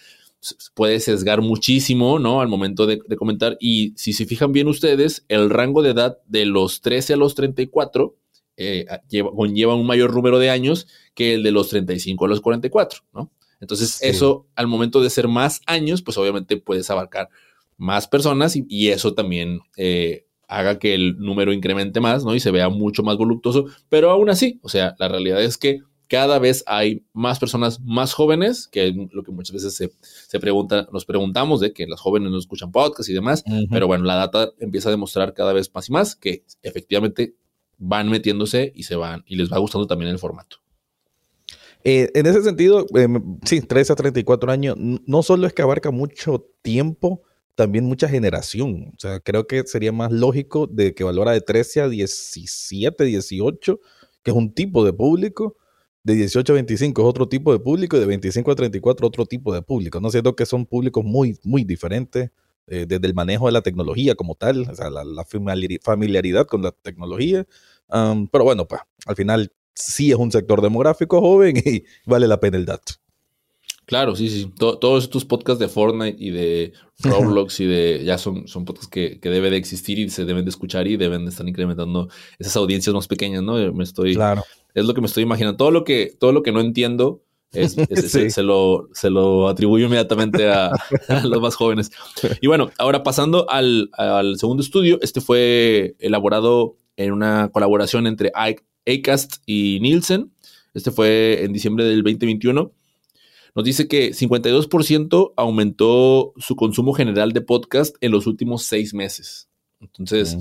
puede 0.75 0.99
sesgar 1.01 1.43
muchísimo, 1.43 2.19
¿no? 2.19 2.41
Al 2.41 2.49
momento 2.49 2.87
de, 2.87 3.01
de, 3.07 3.17
comentar. 3.17 3.59
Y 3.61 3.93
si 3.97 4.15
se 4.15 4.25
fijan 4.25 4.53
bien 4.53 4.69
ustedes, 4.69 5.27
el 5.29 5.51
rango 5.51 5.83
de 5.83 5.91
edad 5.91 6.19
de 6.27 6.47
los 6.47 6.81
13 6.81 7.15
a 7.15 7.17
los 7.19 7.35
34 7.35 8.17
eh, 8.61 8.85
conlleva 9.35 9.75
un 9.75 9.87
mayor 9.87 10.15
número 10.15 10.39
de 10.39 10.51
años 10.51 10.87
que 11.15 11.35
el 11.35 11.43
de 11.43 11.51
los 11.51 11.71
35 11.71 12.27
a 12.27 12.29
los 12.29 12.41
44, 12.43 13.01
¿no? 13.15 13.31
Entonces, 13.59 14.03
eso 14.03 14.47
al 14.55 14.67
momento 14.67 15.01
de 15.01 15.11
ser 15.11 15.29
más 15.29 15.61
años, 15.67 16.03
pues 16.03 16.17
obviamente 16.19 16.57
puedes 16.59 16.91
abarcar 16.91 17.29
más 17.77 18.07
personas 18.07 18.55
y, 18.57 18.89
eso 18.91 19.15
también 19.15 19.61
eh, 19.77 20.27
haga 20.47 20.79
que 20.79 20.95
el 20.95 21.19
número 21.19 21.53
incremente 21.53 22.01
más, 22.01 22.25
¿no? 22.25 22.35
Y 22.35 22.41
se 22.41 22.51
vea 22.51 22.69
mucho 22.69 23.03
más 23.03 23.17
voluptuoso, 23.17 23.67
pero 23.89 24.11
aún 24.11 24.29
así, 24.29 24.61
o 24.63 24.69
sea, 24.69 24.95
la 24.99 25.09
realidad 25.09 25.43
es 25.43 25.57
que 25.57 25.81
cada 26.09 26.39
vez 26.39 26.65
hay 26.67 27.05
más 27.13 27.39
personas 27.39 27.81
más 27.81 28.13
jóvenes, 28.13 28.67
que 28.67 28.89
es 28.89 28.95
lo 29.13 29.23
que 29.23 29.31
muchas 29.31 29.55
veces 29.55 29.75
se, 29.75 29.93
se 30.03 30.41
pregunta, 30.41 30.89
nos 30.93 31.05
preguntamos 31.05 31.61
de 31.61 31.73
que 31.73 31.87
las 31.87 32.01
jóvenes 32.01 32.31
no 32.31 32.39
escuchan 32.39 32.73
podcast 32.73 33.09
y 33.09 33.15
demás, 33.15 33.45
pero 33.71 33.87
bueno, 33.87 34.05
la 34.05 34.17
data 34.17 34.51
empieza 34.59 34.89
a 34.89 34.93
demostrar 34.93 35.33
cada 35.35 35.53
vez 35.53 35.71
más 35.73 35.89
y 35.89 35.93
más 35.93 36.17
que 36.17 36.45
efectivamente 36.63 37.35
van 37.81 38.09
metiéndose 38.09 38.73
y 38.77 38.85
se 38.85 38.95
van 38.95 39.25
y 39.27 39.35
les 39.35 39.51
va 39.51 39.59
gustando 39.59 39.87
también 39.89 40.11
el 40.11 40.19
formato. 40.19 40.59
Eh, 41.83 42.11
en 42.15 42.27
ese 42.27 42.43
sentido, 42.43 42.87
eh, 42.95 43.09
sí, 43.45 43.63
13 43.63 43.95
a 43.95 43.97
34 43.97 44.53
años, 44.53 44.77
no 44.79 45.23
solo 45.23 45.47
es 45.47 45.55
que 45.55 45.63
abarca 45.63 45.91
mucho 45.91 46.47
tiempo, 46.63 47.23
también 47.55 47.87
mucha 47.87 48.09
generación. 48.09 48.93
O 48.95 49.01
sea, 49.01 49.21
creo 49.21 49.47
que 49.47 49.67
sería 49.67 49.91
más 49.91 50.13
lógico 50.13 50.67
de 50.67 50.95
que 50.95 51.05
valora 51.05 51.33
de 51.33 51.41
13 51.41 51.81
a 51.81 51.89
17, 51.89 53.05
18, 53.05 53.81
que 54.23 54.31
es 54.31 54.37
un 54.37 54.53
tipo 54.53 54.85
de 54.85 54.93
público, 54.93 55.57
de 56.03 56.15
18 56.15 56.53
a 56.53 56.55
25 56.55 57.03
es 57.03 57.09
otro 57.09 57.29
tipo 57.29 57.53
de 57.53 57.59
público, 57.59 57.97
y 57.97 58.01
de 58.01 58.07
25 58.07 58.51
a 58.51 58.55
34 58.55 59.07
otro 59.07 59.27
tipo 59.27 59.55
de 59.55 59.63
público. 59.63 60.01
No 60.01 60.11
siento 60.11 60.37
que 60.37 60.47
son 60.47 60.67
públicos 60.67 61.05
muy, 61.05 61.39
muy 61.45 61.65
diferentes. 61.65 62.31
Eh, 62.67 62.87
desde 62.87 63.07
el 63.09 63.15
manejo 63.15 63.47
de 63.47 63.53
la 63.53 63.63
tecnología 63.63 64.15
como 64.15 64.37
tal, 64.37 64.69
o 64.71 64.75
sea, 64.75 64.91
la, 64.91 65.25
familiaridad 65.83 66.47
con 66.47 66.63
la 66.63 66.71
tecnología. 66.71 67.45
pero 67.89 68.45
bueno, 68.45 68.69
pues 68.69 68.81
al 69.07 69.17
final 69.17 69.53
sí 69.75 70.11
es 70.11 70.17
un 70.17 70.31
sector 70.31 70.61
demográfico 70.63 71.21
joven 71.21 71.57
y 71.57 71.85
vale 72.07 72.29
la 72.29 72.39
pena 72.39 72.57
el 72.57 72.67
dato. 72.67 72.95
Claro, 73.87 74.15
sí, 74.15 74.31
sí. 74.31 74.53
todos 74.57 75.03
estos 75.03 75.25
podcasts 75.25 75.59
de 75.59 75.67
Fortnite 75.67 76.17
y 76.17 76.31
de 76.31 76.73
Roblox 77.03 77.59
y 77.59 77.67
de. 77.67 78.05
Ya 78.05 78.19
son, 78.19 78.47
son 78.47 78.65
podcasts 78.65 78.89
que, 78.89 79.19
que 79.19 79.31
deben 79.31 79.51
de 79.51 79.57
existir 79.57 79.99
y 79.99 80.09
se 80.11 80.25
deben 80.25 80.45
de 80.45 80.51
escuchar 80.51 80.87
y 80.87 80.97
deben 80.97 81.25
de 81.25 81.31
estar 81.31 81.49
incrementando 81.49 82.09
esas 82.39 82.55
audiencias 82.57 82.95
más 82.95 83.09
pequeñas, 83.09 83.43
¿no? 83.43 83.55
Me 83.73 83.83
estoy. 83.83 84.15
Claro. 84.15 84.45
Es 84.75 84.85
lo 84.85 84.95
que 84.95 85.01
me 85.01 85.09
estoy 85.09 85.25
imaginando. 85.25 85.57
Todo 85.57 85.73
lo 85.73 85.83
que, 85.83 86.15
todo 86.21 86.31
lo 86.31 86.45
que 86.45 86.53
no 86.53 86.61
entiendo 86.61 87.25
se, 88.31 88.43
lo, 88.43 88.89
se 88.93 89.11
lo 89.11 89.49
atribuyo 89.49 89.87
inmediatamente 89.87 90.49
a, 90.53 90.71
los 91.25 91.41
más 91.41 91.57
jóvenes. 91.57 91.91
Y 92.41 92.47
bueno, 92.47 92.71
ahora 92.79 93.03
pasando 93.03 93.49
al, 93.51 93.91
segundo 94.37 94.63
estudio, 94.63 94.99
este 95.03 95.21
fue 95.21 95.97
elaborado 95.99 96.77
en 96.97 97.13
una 97.13 97.51
colaboración 97.53 98.07
entre 98.07 98.31
Acast 98.35 99.37
y 99.47 99.79
Nielsen. 99.81 100.33
Este 100.75 100.91
fue 100.93 101.43
en 101.45 101.53
diciembre 101.53 101.85
del 101.85 102.03
2021. 102.03 102.73
Nos 103.57 103.65
dice 103.65 103.89
que 103.89 104.11
52% 104.13 105.33
aumentó 105.37 106.33
su 106.37 106.55
consumo 106.55 106.93
general 106.93 107.33
de 107.33 107.41
podcast 107.41 107.97
en 108.01 108.13
los 108.13 108.29
últimos 108.29 108.63
seis 108.63 108.95
meses. 108.95 109.49
Entonces, 109.81 110.37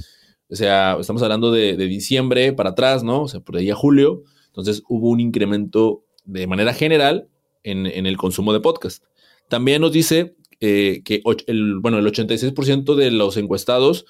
o 0.47 0.55
sea, 0.55 0.97
estamos 0.99 1.23
hablando 1.23 1.51
de, 1.51 1.75
de, 1.75 1.85
diciembre 1.85 2.53
para 2.53 2.71
atrás, 2.71 3.03
¿no? 3.03 3.23
O 3.23 3.27
sea, 3.27 3.39
por 3.39 3.57
ahí 3.57 3.71
a 3.71 3.75
julio. 3.75 4.23
Entonces 4.47 4.83
hubo 4.87 5.09
un 5.09 5.19
incremento 5.19 6.03
de 6.29 6.47
manera 6.47 6.73
general 6.73 7.27
en, 7.63 7.85
el 7.85 8.17
consumo 8.17 8.53
de 8.53 8.59
podcast. 8.59 9.03
También 9.47 9.81
nos 9.81 9.91
dice 9.91 10.35
eh, 10.59 11.01
que 11.03 11.21
el, 11.47 11.79
bueno, 11.79 11.97
el 11.97 12.05
86% 12.05 12.95
de 12.95 13.11
los 13.11 13.37
encuestados 13.37 14.05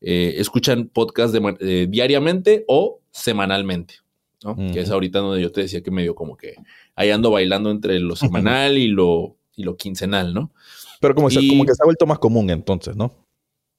eh, 0.00 0.34
escuchan 0.38 0.88
podcast 0.88 1.34
de, 1.34 1.86
diariamente 1.88 2.64
o 2.68 3.00
semanalmente, 3.10 3.94
Que 4.72 4.80
es 4.80 4.90
ahorita 4.90 5.18
donde 5.18 5.42
yo 5.42 5.50
te 5.50 5.62
decía 5.62 5.82
que 5.82 5.90
medio 5.90 6.14
como 6.14 6.36
que 6.36 6.54
ahí 6.94 7.10
ando 7.10 7.30
bailando 7.30 7.70
entre 7.70 7.98
lo 7.98 8.14
semanal 8.14 8.78
y 8.78 8.86
lo, 8.86 9.36
y 9.56 9.64
lo 9.64 9.76
quincenal, 9.76 10.32
¿no? 10.32 10.52
Pero 11.00 11.14
como, 11.14 11.28
como 11.28 11.64
que 11.64 11.74
se 11.74 11.82
ha 11.82 11.86
vuelto 11.86 12.06
más 12.06 12.18
común 12.18 12.50
entonces, 12.50 12.96
¿no? 12.96 13.27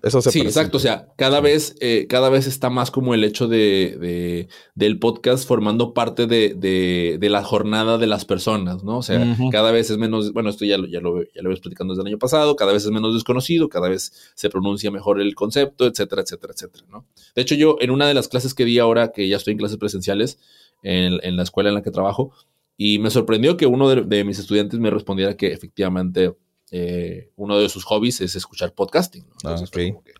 Eso 0.01 0.21
sí, 0.21 0.39
exacto. 0.39 0.77
O 0.77 0.79
sea, 0.79 1.09
cada 1.17 1.41
vez, 1.41 1.75
eh, 1.81 2.07
cada 2.07 2.29
vez 2.29 2.47
está 2.47 2.69
más 2.69 2.89
como 2.89 3.13
el 3.13 3.23
hecho 3.25 3.49
de, 3.49 4.47
del 4.73 4.97
podcast 4.97 5.45
formando 5.45 5.93
parte 5.93 6.25
de, 6.25 7.17
la 7.21 7.43
jornada 7.43 7.97
de 7.97 8.07
las 8.07 8.23
personas, 8.23 8.83
¿no? 8.83 8.99
O 8.99 9.03
sea, 9.03 9.37
cada 9.51 9.71
vez 9.71 9.89
es 9.89 9.97
menos, 9.97 10.31
bueno, 10.31 10.49
esto 10.49 10.63
ya, 10.63 10.77
ya, 10.89 11.01
lo, 11.01 11.23
ya 11.23 11.41
lo 11.41 11.49
ves 11.49 11.59
platicando 11.59 11.93
desde 11.93 12.03
el 12.03 12.07
año 12.07 12.17
pasado, 12.17 12.55
cada 12.55 12.71
vez 12.71 12.85
es 12.85 12.91
menos 12.91 13.13
desconocido, 13.13 13.67
cada 13.67 13.89
vez 13.89 14.31
se 14.35 14.49
pronuncia 14.49 14.89
mejor 14.89 15.19
el 15.19 15.35
concepto, 15.35 15.85
etcétera, 15.85 16.21
etcétera, 16.21 16.53
etcétera, 16.53 16.85
¿no? 16.89 17.05
De 17.35 17.41
hecho, 17.41 17.55
yo 17.55 17.75
en 17.81 17.91
una 17.91 18.07
de 18.07 18.13
las 18.13 18.29
clases 18.29 18.53
que 18.53 18.65
di 18.65 18.79
ahora, 18.79 19.11
que 19.11 19.27
ya 19.27 19.35
estoy 19.35 19.51
en 19.51 19.57
clases 19.57 19.77
presenciales, 19.77 20.39
en, 20.81 21.19
en 21.23 21.35
la 21.35 21.43
escuela 21.43 21.69
en 21.69 21.75
la 21.75 21.81
que 21.81 21.91
trabajo, 21.91 22.31
y 22.77 22.99
me 22.99 23.09
sorprendió 23.09 23.57
que 23.57 23.65
uno 23.65 23.89
de 23.89 24.23
mis 24.23 24.39
estudiantes 24.39 24.79
me 24.79 24.89
respondiera 24.89 25.35
que 25.35 25.51
efectivamente 25.51 26.33
eh, 26.71 27.31
uno 27.35 27.57
de 27.57 27.67
sus 27.69 27.83
hobbies 27.83 28.21
es 28.21 28.35
escuchar 28.35 28.73
podcasting. 28.73 29.25
Ah, 29.43 29.55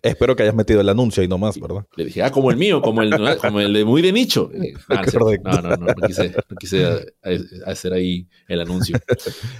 Espero 0.02 0.34
que 0.34 0.42
hayas 0.42 0.54
metido 0.54 0.80
el 0.80 0.88
anuncio 0.88 1.22
y 1.22 1.28
no 1.28 1.38
más, 1.38 1.60
¿verdad? 1.60 1.86
Le 1.96 2.06
dije, 2.06 2.22
ah, 2.22 2.32
como 2.32 2.50
el 2.50 2.56
mío, 2.56 2.82
como 2.82 3.02
el, 3.02 3.38
como 3.38 3.60
el 3.60 3.72
de 3.72 3.84
muy 3.84 4.02
de 4.02 4.12
nicho. 4.12 4.50
Ah, 4.88 5.04
no, 5.12 5.62
no, 5.62 5.76
no, 5.76 5.76
no, 5.76 5.94
quise, 6.06 6.34
quise 6.58 7.06
hacer 7.66 7.92
ahí 7.92 8.26
el 8.48 8.60
anuncio. 8.60 8.98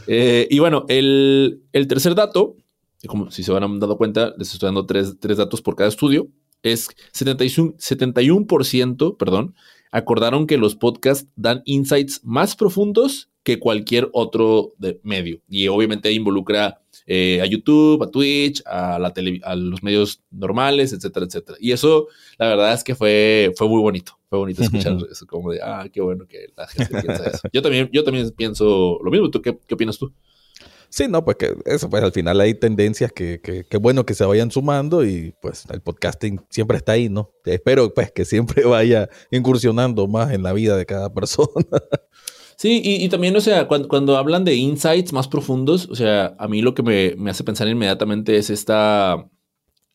Eh, 0.06 0.49
y 0.50 0.59
bueno, 0.59 0.85
el, 0.88 1.62
el, 1.73 1.87
tercer 1.87 2.14
dato, 2.14 2.56
como 3.06 3.30
si 3.30 3.42
se 3.42 3.52
van 3.52 3.78
dado 3.78 3.97
cuenta, 3.97 4.35
les 4.37 4.52
estoy 4.52 4.66
dando 4.66 4.87
tres, 4.87 5.16
tres 5.20 5.38
datos 5.38 5.62
por 5.62 5.76
cada 5.76 5.88
estudio, 5.88 6.28
es 6.62 6.88
71%, 7.12 7.76
71% 7.76 9.16
perdón, 9.16 9.54
acordaron 9.92 10.47
que 10.47 10.59
los 10.59 10.75
podcasts 10.75 11.28
dan 11.37 11.62
insights 11.64 12.20
más 12.25 12.56
profundos 12.56 13.29
que 13.42 13.59
cualquier 13.59 14.09
otro 14.12 14.75
medio. 15.02 15.40
Y 15.49 15.68
obviamente 15.68 16.12
involucra 16.12 16.80
eh, 17.06 17.40
a 17.40 17.47
YouTube, 17.47 18.02
a 18.02 18.11
Twitch, 18.11 18.62
a, 18.66 18.99
la 18.99 19.12
a 19.42 19.56
los 19.56 19.82
medios 19.82 20.23
normales, 20.30 20.92
etcétera, 20.92 21.26
etcétera. 21.26 21.59
Y 21.61 21.73
eso, 21.73 22.09
la 22.38 22.49
verdad 22.49 22.73
es 22.73 22.85
que 22.85 22.94
fue, 22.94 23.52
fue 23.56 23.68
muy 23.68 23.80
bonito. 23.80 24.18
Fue 24.28 24.38
bonito 24.38 24.62
escuchar 24.62 24.97
eso, 25.11 25.26
como 25.26 25.50
de, 25.50 25.61
ah, 25.62 25.88
qué 25.92 26.00
bueno 26.00 26.26
que 26.26 26.47
la 26.56 26.68
gente 26.68 27.02
piensa 27.02 27.26
eso. 27.26 27.49
Yo 27.52 27.62
también, 27.62 27.88
yo 27.92 28.04
también 28.04 28.30
pienso 28.30 28.99
lo 29.02 29.11
mismo. 29.11 29.30
¿Tú 29.30 29.42
qué, 29.42 29.59
qué 29.66 29.75
opinas 29.75 29.99
tú? 29.99 30.12
Sí, 30.88 31.06
no, 31.09 31.25
pues 31.25 31.37
que 31.37 31.56
eso, 31.66 31.88
pues 31.88 32.02
al 32.02 32.11
final 32.11 32.40
hay 32.40 32.52
tendencias 32.54 33.12
que, 33.12 33.40
que, 33.40 33.64
que, 33.64 33.76
bueno 33.76 34.04
que 34.04 34.14
se 34.14 34.25
vayan 34.25 34.50
sumando 34.50 35.04
y 35.04 35.32
pues 35.40 35.64
el 35.73 35.80
podcasting 35.80 36.40
siempre 36.50 36.76
está 36.76 36.92
ahí, 36.92 37.09
¿no? 37.09 37.30
Espero 37.44 37.94
pues 37.94 38.11
que 38.11 38.25
siempre 38.25 38.64
vaya 38.66 39.09
incursionando 39.30 40.09
más 40.09 40.32
en 40.32 40.42
la 40.42 40.52
vida 40.52 40.76
de 40.76 40.87
cada 40.87 41.12
persona. 41.12 41.64
Sí, 42.60 42.82
y, 42.84 43.08
también, 43.08 43.34
o 43.34 43.40
sea, 43.40 43.66
cuando, 43.66 43.88
cuando, 43.88 44.18
hablan 44.18 44.44
de 44.44 44.54
insights 44.54 45.14
más 45.14 45.26
profundos, 45.28 45.88
o 45.90 45.94
sea, 45.94 46.36
a 46.38 46.46
mí 46.46 46.60
lo 46.60 46.74
que 46.74 46.82
me, 46.82 47.14
me 47.16 47.30
hace 47.30 47.42
pensar 47.42 47.66
inmediatamente 47.66 48.36
es 48.36 48.50
esta, 48.50 49.26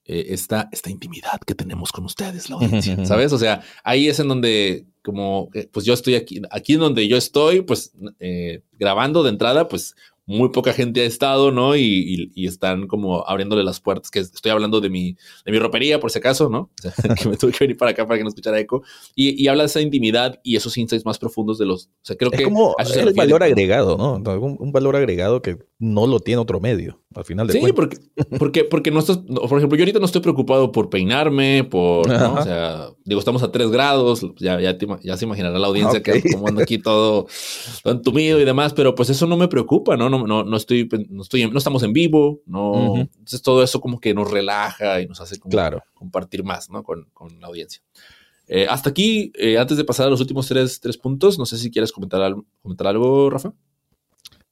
eh, 0.03 0.25
esta, 0.29 0.67
esta 0.71 0.89
intimidad 0.89 1.39
que 1.45 1.53
tenemos 1.53 1.91
con 1.91 2.05
ustedes, 2.05 2.49
la 2.49 2.55
audiencia, 2.55 2.97
¿sabes? 3.05 3.33
O 3.33 3.37
sea, 3.37 3.61
ahí 3.83 4.07
es 4.07 4.19
en 4.19 4.29
donde, 4.29 4.87
como, 5.03 5.51
eh, 5.53 5.69
pues 5.71 5.85
yo 5.85 5.93
estoy 5.93 6.15
aquí, 6.15 6.41
aquí 6.49 6.73
en 6.73 6.79
donde 6.79 7.07
yo 7.07 7.17
estoy, 7.17 7.61
pues 7.61 7.91
eh, 8.19 8.63
grabando 8.79 9.21
de 9.21 9.29
entrada, 9.29 9.67
pues 9.67 9.93
muy 10.25 10.49
poca 10.49 10.73
gente 10.73 11.01
ha 11.01 11.05
estado, 11.05 11.51
¿no? 11.51 11.75
Y, 11.75 12.31
están 12.45 12.87
como 12.87 13.27
abriéndole 13.27 13.63
las 13.63 13.79
puertas, 13.79 14.09
que 14.09 14.19
estoy 14.19 14.51
hablando 14.51 14.81
de 14.81 14.89
mi, 14.89 15.15
de 15.45 15.51
mi 15.51 15.59
ropería, 15.59 15.99
por 15.99 16.11
si 16.11 16.19
acaso, 16.19 16.49
¿no? 16.49 16.71
O 16.77 16.81
sea, 16.81 16.93
que 17.15 17.29
me 17.29 17.37
tuve 17.37 17.51
que 17.51 17.59
venir 17.61 17.77
para 17.77 17.91
acá 17.91 18.05
para 18.05 18.17
que 18.17 18.23
no 18.23 18.29
escuchara 18.29 18.59
eco. 18.59 18.83
Y, 19.15 19.47
habla 19.47 19.63
de 19.63 19.67
esa 19.67 19.81
intimidad 19.81 20.39
y 20.43 20.55
esos 20.55 20.77
insights 20.77 21.05
más 21.05 21.19
profundos 21.19 21.57
de 21.57 21.65
los... 21.65 21.85
O 21.85 21.89
sea, 22.03 22.15
creo 22.15 22.31
es 22.31 22.37
que... 22.37 22.43
Como 22.43 22.75
el 22.77 23.13
valor 23.13 23.43
agregado, 23.43 23.97
¿no? 23.97 24.15
Un, 24.39 24.71
valor 24.71 24.95
agregado 24.95 25.41
que 25.41 25.57
no 25.85 26.07
lo 26.07 26.19
tiene 26.19 26.41
otro 26.41 26.59
medio, 26.59 27.01
al 27.13 27.23
final 27.25 27.47
de 27.47 27.53
Sí, 27.53 27.73
porque, 27.73 27.97
porque, 28.39 28.63
porque 28.63 28.91
no 28.91 28.99
estás... 28.99 29.17
Por 29.17 29.57
ejemplo, 29.57 29.77
yo 29.77 29.83
ahorita 29.83 29.99
no 29.99 30.05
estoy 30.05 30.21
preocupado 30.21 30.71
por 30.71 30.89
peinarme, 30.89 31.63
por... 31.63 32.07
¿no? 32.07 32.33
O 32.33 32.43
sea, 32.43 32.89
digo, 33.05 33.19
estamos 33.19 33.43
a 33.43 33.51
tres 33.51 33.69
grados, 33.69 34.25
ya, 34.37 34.59
ya, 34.59 34.77
ya 35.01 35.17
se 35.17 35.25
imaginará 35.25 35.59
la 35.59 35.67
audiencia 35.67 36.01
que 36.01 36.23
como 36.31 36.47
ando 36.47 36.61
aquí 36.61 36.77
todo, 36.77 37.27
todo 37.83 37.93
entumido 37.93 38.39
y 38.39 38.45
demás, 38.45 38.73
pero 38.73 38.95
pues 38.95 39.09
eso 39.09 39.27
no 39.27 39.37
me 39.37 39.47
preocupa, 39.47 39.95
¿no? 39.95 40.09
No, 40.09 40.25
no, 40.25 40.43
no 40.43 40.57
estoy, 40.57 40.89
no 41.09 41.21
estoy, 41.21 41.49
no 41.49 41.57
estamos 41.57 41.83
en 41.83 41.93
vivo, 41.93 42.41
no. 42.45 42.95
Entonces 42.97 43.41
todo 43.41 43.63
eso 43.63 43.79
como 43.79 43.99
que 43.99 44.13
nos 44.13 44.29
relaja 44.29 45.01
y 45.01 45.07
nos 45.07 45.21
hace 45.21 45.39
claro. 45.39 45.83
compartir 45.93 46.43
más, 46.43 46.69
¿no? 46.69 46.83
Con, 46.83 47.07
con 47.13 47.39
la 47.39 47.47
audiencia. 47.47 47.81
Eh, 48.47 48.67
hasta 48.69 48.89
aquí, 48.89 49.31
eh, 49.35 49.57
antes 49.57 49.77
de 49.77 49.83
pasar 49.83 50.07
a 50.07 50.09
los 50.09 50.21
últimos 50.21 50.47
tres, 50.47 50.79
tres, 50.79 50.97
puntos, 50.97 51.39
no 51.39 51.45
sé 51.45 51.57
si 51.57 51.71
quieres 51.71 51.91
comentar, 51.91 52.21
algo, 52.21 52.45
comentar 52.61 52.87
algo, 52.87 53.29
Rafa. 53.29 53.53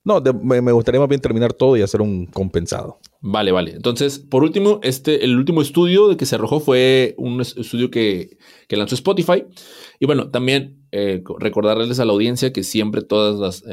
No, 0.03 0.21
me, 0.21 0.71
gustaría 0.71 0.99
más 0.99 1.09
bien 1.09 1.21
terminar 1.21 1.53
todo 1.53 1.77
y 1.77 1.81
hacer 1.81 2.01
un 2.01 2.25
compensado. 2.25 2.99
Vale, 3.21 3.51
vale. 3.51 3.71
Entonces, 3.71 4.19
por 4.19 4.43
último, 4.43 4.79
este, 4.83 5.23
el 5.23 5.37
último 5.37 5.61
estudio 5.61 6.09
de 6.09 6.17
que 6.17 6.25
se 6.25 6.35
arrojó 6.35 6.59
fue 6.59 7.15
un 7.17 7.39
estudio 7.39 7.89
que, 7.89 8.37
lanzó 8.69 8.95
Spotify. 8.95 9.45
Y 9.99 10.05
bueno, 10.05 10.29
también 10.29 10.85
eh, 10.91 11.23
recordarles 11.39 11.99
a 11.99 12.05
la 12.05 12.11
audiencia 12.11 12.51
que 12.51 12.63
siempre 12.63 13.01
todas 13.01 13.39
las 13.39 13.63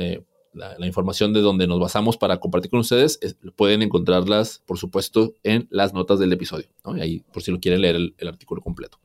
la, 0.53 0.87
información 0.87 1.33
de 1.33 1.41
donde 1.41 1.67
nos 1.67 1.79
basamos 1.79 2.17
para 2.17 2.39
compartir 2.41 2.71
con 2.71 2.81
ustedes, 2.81 3.19
pueden 3.57 3.83
encontrarlas, 3.83 4.63
por 4.67 4.79
supuesto, 4.79 5.35
en 5.43 5.69
las 5.71 5.95
notas 5.95 6.19
del 6.19 6.33
episodio. 6.33 6.67
Y 6.97 7.01
ahí, 7.01 7.25
por 7.33 7.43
si 7.43 7.51
lo 7.51 7.61
quieren 7.61 7.83
leer 7.83 7.97
el, 7.97 8.29
artículo 8.29 8.61
completo. 8.61 8.99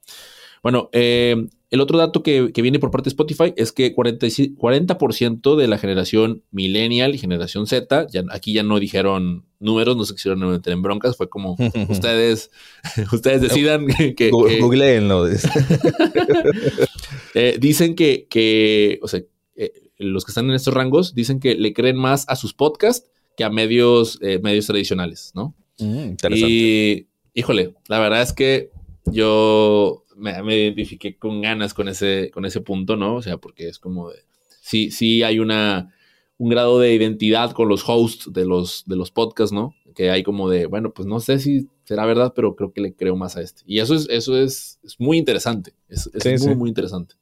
Bueno, 0.66 0.90
eh, 0.94 1.36
el 1.70 1.80
otro 1.80 2.00
dato 2.00 2.24
que, 2.24 2.52
viene 2.56 2.80
por 2.80 2.90
parte 2.90 3.04
de 3.04 3.12
Spotify 3.12 3.54
es 3.56 3.72
que 3.72 3.94
40, 3.94 4.26
40% 4.26 5.56
de 5.56 5.68
la 5.68 5.78
generación 5.78 6.42
millennial 6.50 7.14
y 7.14 7.20
generación 7.20 7.68
Z, 7.68 8.08
ya, 8.10 8.24
aquí 8.32 8.52
ya 8.52 8.64
no 8.64 8.80
dijeron 8.80 9.46
números, 9.60 9.96
no 9.96 10.06
se 10.06 10.16
quisieron 10.16 10.40
meter 10.40 10.74
en 10.74 10.82
broncas, 10.82 11.18
fue 11.18 11.30
como 11.30 11.56
ustedes, 11.88 12.50
ustedes 13.14 13.44
decidan 13.44 13.86
que... 13.86 14.32
Googleenlo. 14.32 15.28
eh, 17.36 17.58
dicen 17.60 17.94
que, 17.94 18.26
que, 18.28 18.98
o 19.04 19.08
sea, 19.08 19.22
eh, 19.56 19.72
los 20.00 20.26
que 20.26 20.32
están 20.32 20.50
en 20.50 20.56
estos 20.56 20.74
rangos 20.74 21.14
dicen 21.14 21.40
que 21.40 21.54
le 21.54 21.74
creen 21.74 21.96
más 21.96 22.26
a 22.28 22.36
sus 22.36 22.56
podcasts 22.56 23.08
que 23.38 23.44
a 23.44 23.52
medios, 23.52 24.18
eh, 24.24 24.40
medios 24.42 24.66
tradicionales, 24.66 25.32
¿no? 25.36 25.54
Mm, 25.78 26.06
interesante. 26.06 26.52
Y, 26.52 27.08
híjole, 27.36 27.76
la 27.88 28.00
verdad 28.00 28.24
es 28.24 28.34
que 28.34 28.72
yo 29.06 30.05
me, 30.16 30.56
identifiqué 30.56 31.18
con 31.18 31.42
ganas 31.42 31.74
con 31.74 31.88
ese, 31.88 32.32
con 32.34 32.46
ese 32.46 32.62
punto, 32.62 32.96
¿no? 32.96 33.16
O 33.16 33.22
sea, 33.22 33.38
porque 33.38 33.68
es 33.68 33.80
como 33.80 34.10
de, 34.10 34.20
sí, 34.62 34.92
sí 34.92 35.24
hay 35.24 35.40
una, 35.40 35.94
un 36.38 36.50
grado 36.50 36.80
de 36.80 36.94
identidad 36.94 37.52
con 37.52 37.70
los 37.70 37.88
hosts 37.88 38.32
de 38.32 38.46
los, 38.46 38.84
de 38.86 38.96
los 38.96 39.12
podcasts, 39.12 39.54
¿no? 39.54 39.76
Que 39.94 40.10
hay 40.12 40.24
como 40.24 40.50
de, 40.50 40.66
bueno, 40.66 40.92
pues 40.94 41.08
no 41.08 41.20
sé 41.20 41.40
si 41.40 41.70
será 41.86 42.06
verdad, 42.06 42.34
pero 42.36 42.56
creo 42.56 42.74
que 42.74 42.82
le 42.82 42.96
creo 42.96 43.16
más 43.16 43.38
a 43.38 43.42
este. 43.42 43.62
Y 43.66 43.80
eso 43.80 43.96
es, 43.96 44.08
eso 44.10 44.38
es, 44.38 44.80
muy 45.00 45.18
interesante. 45.18 45.74
Es, 45.88 46.10
muy, 46.44 46.56
muy 46.56 46.70
interesante. 46.70 47.16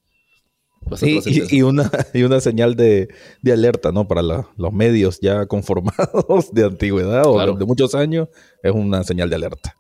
Y, 1.01 1.61
una, 1.61 1.89
y 2.13 2.23
una 2.23 2.39
señal 2.39 2.75
de, 2.75 3.07
alerta, 3.45 3.91
¿no? 3.91 4.07
Para 4.07 4.21
los 4.21 4.73
medios 4.73 5.19
ya 5.21 5.45
conformados 5.47 6.53
de 6.53 6.65
antigüedad 6.65 7.25
o 7.25 7.55
de 7.55 7.65
muchos 7.65 7.95
años, 7.95 8.29
es 8.61 8.71
una 8.71 9.03
señal 9.03 9.29
de 9.29 9.35
alerta. 9.35 9.75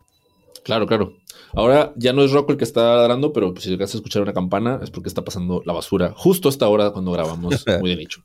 Claro, 0.63 0.87
claro. 0.87 1.13
Ahora 1.55 1.93
ya 1.95 2.13
no 2.13 2.23
es 2.23 2.31
Rocco 2.31 2.51
el 2.51 2.57
que 2.57 2.63
está 2.63 2.95
ladrando, 2.95 3.33
pero 3.33 3.53
si 3.57 3.69
llegas 3.69 3.93
a 3.93 3.97
escuchar 3.97 4.21
una 4.21 4.33
campana 4.33 4.79
es 4.83 4.89
porque 4.89 5.09
está 5.09 5.23
pasando 5.23 5.61
la 5.65 5.73
basura 5.73 6.13
justo 6.15 6.49
hasta 6.49 6.65
ahora 6.65 6.91
cuando 6.91 7.11
grabamos. 7.11 7.63
Muy 7.79 7.89
bien 7.89 7.99
dicho. 7.99 8.23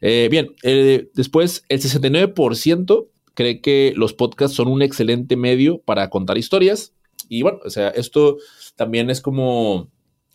Eh, 0.00 0.28
bien, 0.30 0.54
eh, 0.62 1.10
después 1.14 1.64
el 1.68 1.80
69% 1.80 3.08
cree 3.34 3.60
que 3.60 3.92
los 3.96 4.12
podcasts 4.12 4.56
son 4.56 4.68
un 4.68 4.82
excelente 4.82 5.36
medio 5.36 5.80
para 5.82 6.10
contar 6.10 6.38
historias. 6.38 6.94
Y 7.28 7.42
bueno, 7.42 7.60
o 7.64 7.70
sea, 7.70 7.88
esto 7.88 8.36
también 8.76 9.10
es 9.10 9.20
como 9.20 9.90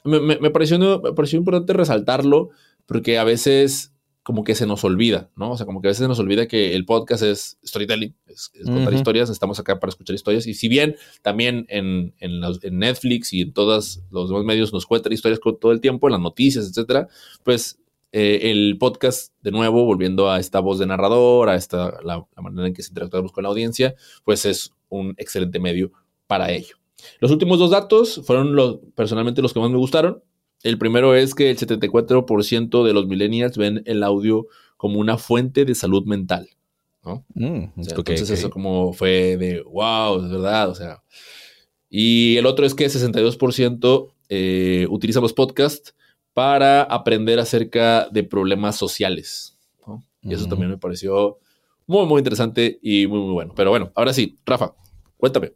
me, 0.06 0.52
pareció, 0.52 1.02
me 1.02 1.14
pareció 1.14 1.40
importante 1.40 1.74
resaltarlo 1.74 2.50
porque 2.86 3.18
a 3.18 3.24
veces 3.24 3.95
como 4.26 4.44
que 4.44 4.56
se 4.56 4.66
nos 4.66 4.84
olvida, 4.84 5.30
¿no? 5.36 5.52
O 5.52 5.58
sea, 5.58 5.68
como 5.68 5.84
que 5.84 5.88
a 5.88 5.92
veces 5.92 6.02
se 6.02 6.08
nos 6.08 6.18
olvida 6.18 6.48
que 6.48 6.74
el 6.74 6.84
podcast 6.84 7.22
es 7.22 7.60
storytelling, 7.64 8.16
es, 8.26 8.50
contar 8.66 8.92
historias, 8.92 9.30
estamos 9.30 9.60
acá 9.60 9.80
para 9.80 9.92
escuchar 9.92 10.16
historias. 10.16 10.48
Y 10.48 10.56
si 10.56 10.68
bien 10.68 10.96
también 11.22 11.68
en, 11.70 12.16
en, 12.18 12.80
Netflix 12.80 13.34
y 13.34 13.42
en 13.42 13.54
todos 13.54 14.02
los 14.10 14.30
demás 14.30 14.44
medios 14.44 14.74
nos 14.74 14.88
cuentan 14.88 15.14
historias 15.14 15.40
todo 15.40 15.72
el 15.72 15.80
tiempo, 15.80 16.08
en 16.08 16.14
las 16.14 16.22
noticias, 16.22 16.68
etcétera, 16.68 17.08
pues 17.44 17.78
eh, 18.14 18.50
el 18.50 18.80
podcast, 18.80 19.32
de 19.44 19.52
nuevo, 19.52 19.86
volviendo 19.86 20.32
a 20.32 20.40
esta 20.40 20.60
voz 20.60 20.80
de 20.80 20.88
narrador, 20.88 21.48
a 21.48 21.56
esta, 21.56 22.02
la, 22.04 22.26
la 22.36 22.42
manera 22.42 22.68
en 22.68 22.74
que 22.74 22.82
se 22.82 22.90
interactuamos 22.90 23.32
con 23.32 23.44
la 23.44 23.50
audiencia, 23.50 23.94
pues 24.24 24.48
es 24.48 24.74
un 24.90 25.14
excelente 25.20 25.60
medio 25.60 25.92
para 26.26 26.50
ello. 26.50 26.78
Los 27.20 27.30
últimos 27.30 27.60
dos 27.60 27.70
datos 27.70 28.24
fueron 28.26 28.56
los, 28.56 28.80
personalmente 28.96 29.44
los 29.44 29.54
que 29.54 29.60
más 29.60 29.70
me 29.70 29.78
gustaron. 29.78 30.24
El 30.66 30.80
primero 30.80 31.14
es 31.14 31.36
que 31.36 31.52
el 31.52 31.58
74% 31.60 32.84
de 32.84 32.94
los 32.94 33.06
millennials 33.06 33.56
ven 33.56 33.84
el 33.86 34.02
audio 34.02 34.48
como 34.78 35.00
una 35.00 35.20
fuente 35.20 35.64
de 35.64 35.76
salud 35.76 36.06
mental. 36.06 36.50
¿no? 37.04 37.24
Mm, 37.36 37.66
entonces 37.78 38.32
eso 38.32 38.50
como 38.50 38.92
fue 38.92 39.38
de, 39.38 39.62
wow, 39.62 40.24
es 40.26 40.32
verdad, 40.32 40.70
o 40.72 40.74
sea. 40.74 41.04
Y 41.88 42.38
el 42.38 42.48
otro 42.48 42.66
es 42.66 42.74
que 42.74 42.86
el 42.86 42.92
62% 42.92 44.12
eh, 44.30 44.88
utiliza 44.90 45.22
los 45.22 45.34
podcasts 45.34 45.94
para 46.34 46.82
aprender 46.82 47.38
acerca 47.38 48.10
de 48.10 48.24
problemas 48.24 48.76
sociales. 48.76 49.60
Y 50.24 50.34
eso 50.34 50.48
también 50.48 50.72
me 50.72 50.80
pareció 50.80 51.38
muy, 51.86 52.08
muy 52.08 52.18
interesante 52.18 52.80
y 52.82 53.06
muy, 53.06 53.20
muy 53.20 53.34
bueno. 53.34 53.54
Pero 53.56 53.70
bueno, 53.70 53.92
ahora 53.94 54.14
sí, 54.14 54.40
Rafa, 54.48 54.74
Cuéntame. 55.26 55.54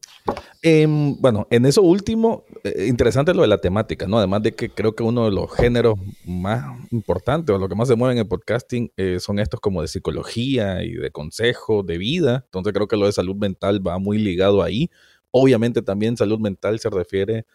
Em, 0.63 1.15
bueno, 1.21 1.45
en 1.51 1.63
eso 1.67 1.83
último, 1.83 2.43
eh, 2.63 2.87
interesante 2.87 3.35
lo 3.35 3.43
de 3.43 3.47
la 3.47 3.59
temática, 3.59 4.07
¿no? 4.07 4.17
Además 4.17 4.41
de 4.41 4.55
que 4.55 4.71
creo 4.71 4.95
que 4.95 5.03
uno 5.03 5.25
de 5.25 5.31
los 5.31 5.53
géneros 5.53 5.99
más 6.25 6.65
importantes 6.89 7.55
o 7.55 7.59
lo 7.59 7.69
que 7.69 7.75
más 7.75 7.87
se 7.87 7.95
mueve 7.95 8.13
en 8.13 8.17
el 8.21 8.27
podcasting 8.27 8.91
eh, 8.97 9.19
son 9.19 9.37
estos 9.37 9.59
como 9.59 9.83
de 9.83 9.87
psicología 9.87 10.83
y 10.83 10.93
de 10.93 11.11
consejo, 11.11 11.83
de 11.83 11.99
vida. 11.99 12.45
Entonces 12.45 12.73
creo 12.73 12.87
que 12.87 12.97
lo 12.97 13.05
de 13.05 13.11
salud 13.11 13.35
mental 13.35 13.85
va 13.87 13.99
muy 13.99 14.17
ligado 14.17 14.63
ahí. 14.63 14.89
Obviamente 15.29 15.83
también 15.83 16.17
salud 16.17 16.39
mental 16.39 16.79
se 16.79 16.89
refiere 16.89 17.45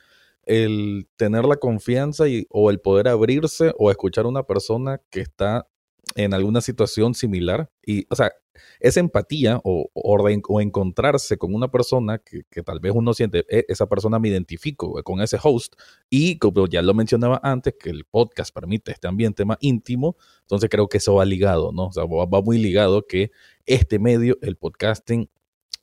el 0.44 1.08
tener 1.16 1.46
la 1.46 1.56
confianza 1.56 2.28
y, 2.28 2.46
o 2.48 2.70
el 2.70 2.78
poder 2.78 3.08
abrirse 3.08 3.74
o 3.76 3.90
escuchar 3.90 4.26
a 4.26 4.28
una 4.28 4.44
persona 4.44 5.00
que 5.10 5.20
está 5.20 5.66
en 6.14 6.34
alguna 6.34 6.60
situación 6.60 7.14
similar. 7.14 7.70
Y, 7.84 8.06
o 8.10 8.16
sea, 8.16 8.32
esa 8.80 9.00
empatía 9.00 9.60
o, 9.64 9.90
o, 9.92 10.60
encontrarse 10.60 11.36
con 11.38 11.54
una 11.54 11.70
persona 11.70 12.18
que, 12.18 12.44
tal 12.62 12.80
vez 12.80 12.92
uno 12.94 13.14
siente, 13.14 13.44
e, 13.48 13.64
esa 13.68 13.86
persona 13.86 14.18
me 14.18 14.28
identifico 14.28 15.02
con 15.02 15.20
ese 15.20 15.38
host 15.42 15.74
y 16.10 16.38
como 16.38 16.66
ya 16.66 16.82
lo 16.82 16.94
mencionaba 16.94 17.40
antes, 17.42 17.74
que 17.78 17.90
el 17.90 18.04
podcast 18.04 18.54
permite 18.54 18.92
este 18.92 19.08
ambiente 19.08 19.44
más 19.44 19.58
íntimo, 19.60 20.16
entonces 20.42 20.70
creo 20.70 20.88
que 20.88 20.98
eso 20.98 21.14
va 21.14 21.24
ligado, 21.24 21.72
¿no? 21.72 21.86
O 21.86 21.92
sea, 21.92 22.04
va, 22.04 22.42
muy 22.42 22.58
ligado 22.58 23.06
que 23.06 23.30
este 23.66 23.98
medio, 23.98 24.38
el 24.42 24.56
podcasting, 24.56 25.28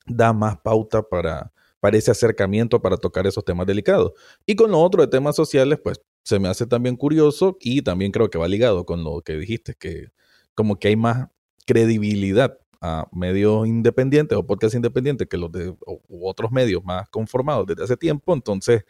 da 0.05 0.33
más 0.33 0.57
pauta 0.57 1.03
para, 1.03 1.53
para 1.79 1.97
ese 1.97 2.11
acercamiento, 2.11 2.81
para 2.81 2.97
tocar 2.97 3.27
esos 3.27 3.43
temas 3.45 3.67
delicados. 3.67 4.13
Y 4.45 4.55
con 4.55 4.71
lo 4.71 4.79
otro 4.79 5.01
de 5.01 5.07
temas 5.07 5.35
sociales, 5.35 5.79
pues 5.83 6.01
se 6.23 6.39
me 6.39 6.47
hace 6.47 6.67
también 6.67 6.95
curioso 6.95 7.57
y 7.59 7.81
también 7.81 8.11
creo 8.11 8.29
que 8.29 8.37
va 8.37 8.47
ligado 8.47 8.85
con 8.85 9.03
lo 9.03 9.21
que 9.21 9.37
dijiste, 9.37 9.75
que 9.75 10.09
como 10.55 10.77
que 10.77 10.89
hay 10.89 10.95
más 10.95 11.29
credibilidad 11.65 12.57
a 12.81 13.07
medios 13.11 13.67
independientes 13.67 14.37
o 14.37 14.45
podcasts 14.45 14.75
independientes 14.75 15.27
que 15.27 15.37
los 15.37 15.51
de 15.51 15.75
otros 16.09 16.51
medios 16.51 16.83
más 16.83 17.07
conformados 17.09 17.67
desde 17.67 17.83
hace 17.83 17.97
tiempo. 17.97 18.33
Entonces, 18.33 18.83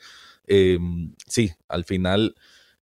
em, 0.48 1.14
sí, 1.28 1.52
al 1.68 1.84
final, 1.84 2.36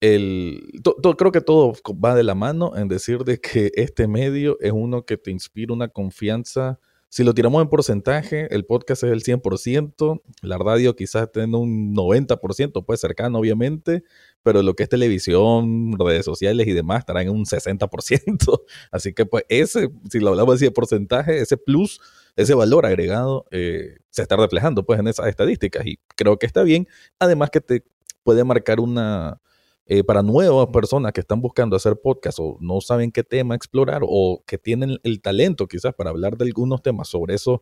el, 0.01 0.81
creo 1.17 1.31
que 1.31 1.41
todo 1.41 1.73
va 2.03 2.15
de 2.15 2.23
la 2.23 2.35
mano 2.35 2.75
en 2.75 2.87
decir 2.87 3.23
de 3.23 3.39
que 3.39 3.71
este 3.75 4.07
medio 4.07 4.57
es 4.59 4.71
uno 4.71 5.05
que 5.05 5.17
te 5.17 5.31
inspira 5.31 5.73
una 5.73 5.87
confianza 5.87 6.79
si 7.09 7.23
lo 7.23 7.33
tiramos 7.33 7.61
en 7.61 7.69
porcentaje, 7.69 8.53
el 8.53 8.65
podcast 8.65 9.03
es 9.03 9.11
el 9.11 9.23
100%, 9.23 10.21
la 10.41 10.57
radio 10.57 10.95
quizás 10.95 11.31
tiene 11.31 11.55
un 11.55 11.95
90%, 11.95 12.85
pues 12.85 12.99
cercano 12.99 13.39
obviamente, 13.39 14.03
pero 14.43 14.61
lo 14.61 14.75
que 14.75 14.83
es 14.83 14.89
televisión, 14.89 15.93
redes 15.97 16.25
sociales 16.25 16.67
y 16.67 16.73
demás 16.73 16.99
estará 16.99 17.21
en 17.21 17.29
un 17.29 17.45
60%. 17.45 18.61
Así 18.91 19.13
que 19.13 19.25
pues 19.25 19.45
ese, 19.47 19.89
si 20.11 20.19
lo 20.19 20.29
hablamos 20.29 20.55
así 20.55 20.65
de 20.65 20.71
porcentaje, 20.71 21.39
ese 21.39 21.57
plus, 21.57 22.01
ese 22.35 22.53
valor 22.53 22.85
agregado 22.85 23.45
eh, 23.51 23.97
se 24.09 24.21
está 24.21 24.35
reflejando 24.35 24.85
pues 24.85 24.99
en 24.99 25.07
esas 25.07 25.27
estadísticas 25.27 25.85
y 25.85 25.99
creo 26.15 26.37
que 26.37 26.45
está 26.45 26.63
bien. 26.63 26.87
Además 27.19 27.49
que 27.51 27.61
te 27.61 27.83
puede 28.23 28.43
marcar 28.43 28.79
una, 28.79 29.39
eh, 29.89 30.03
para 30.03 30.21
nuevas 30.21 30.67
personas 30.67 31.13
que 31.13 31.21
están 31.21 31.39
buscando 31.39 31.75
hacer 31.75 31.99
podcast 32.01 32.39
o 32.41 32.57
no 32.59 32.81
saben 32.81 33.11
qué 33.11 33.23
tema 33.23 33.55
explorar 33.55 34.01
o 34.05 34.43
que 34.45 34.57
tienen 34.57 34.99
el 35.03 35.21
talento 35.21 35.65
quizás 35.65 35.93
para 35.93 36.09
hablar 36.09 36.37
de 36.37 36.45
algunos 36.45 36.81
temas 36.81 37.07
sobre 37.07 37.35
esos, 37.35 37.61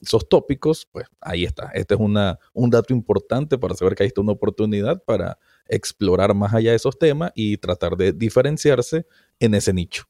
esos 0.00 0.26
tópicos, 0.28 0.88
pues 0.90 1.06
ahí 1.20 1.44
está. 1.44 1.70
Este 1.74 1.94
es 1.94 2.00
un 2.00 2.70
dato 2.70 2.94
importante 2.94 3.58
para 3.58 3.74
saber 3.74 3.94
que 3.94 4.04
hay 4.04 4.10
una 4.16 4.32
oportunidad 4.32 5.02
para 5.04 5.38
explorar 5.68 6.34
más 6.34 6.54
allá 6.54 6.70
de 6.70 6.76
esos 6.76 6.98
temas 6.98 7.32
y 7.34 7.58
tratar 7.58 7.96
de 7.96 8.12
diferenciarse 8.12 9.04
en 9.38 9.54
ese 9.54 9.74
nicho. 9.74 10.04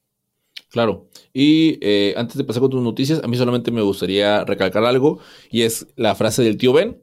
Claro. 0.69 1.07
Y 1.33 1.77
eh, 1.81 2.13
antes 2.17 2.37
de 2.37 2.43
pasar 2.43 2.61
con 2.61 2.71
tus 2.71 2.81
noticias, 2.81 3.21
a 3.23 3.27
mí 3.27 3.35
solamente 3.37 3.71
me 3.71 3.81
gustaría 3.81 4.43
recalcar 4.45 4.85
algo 4.85 5.19
y 5.49 5.63
es 5.63 5.87
la 5.95 6.15
frase 6.15 6.43
del 6.43 6.57
tío 6.57 6.73
Ben 6.73 7.01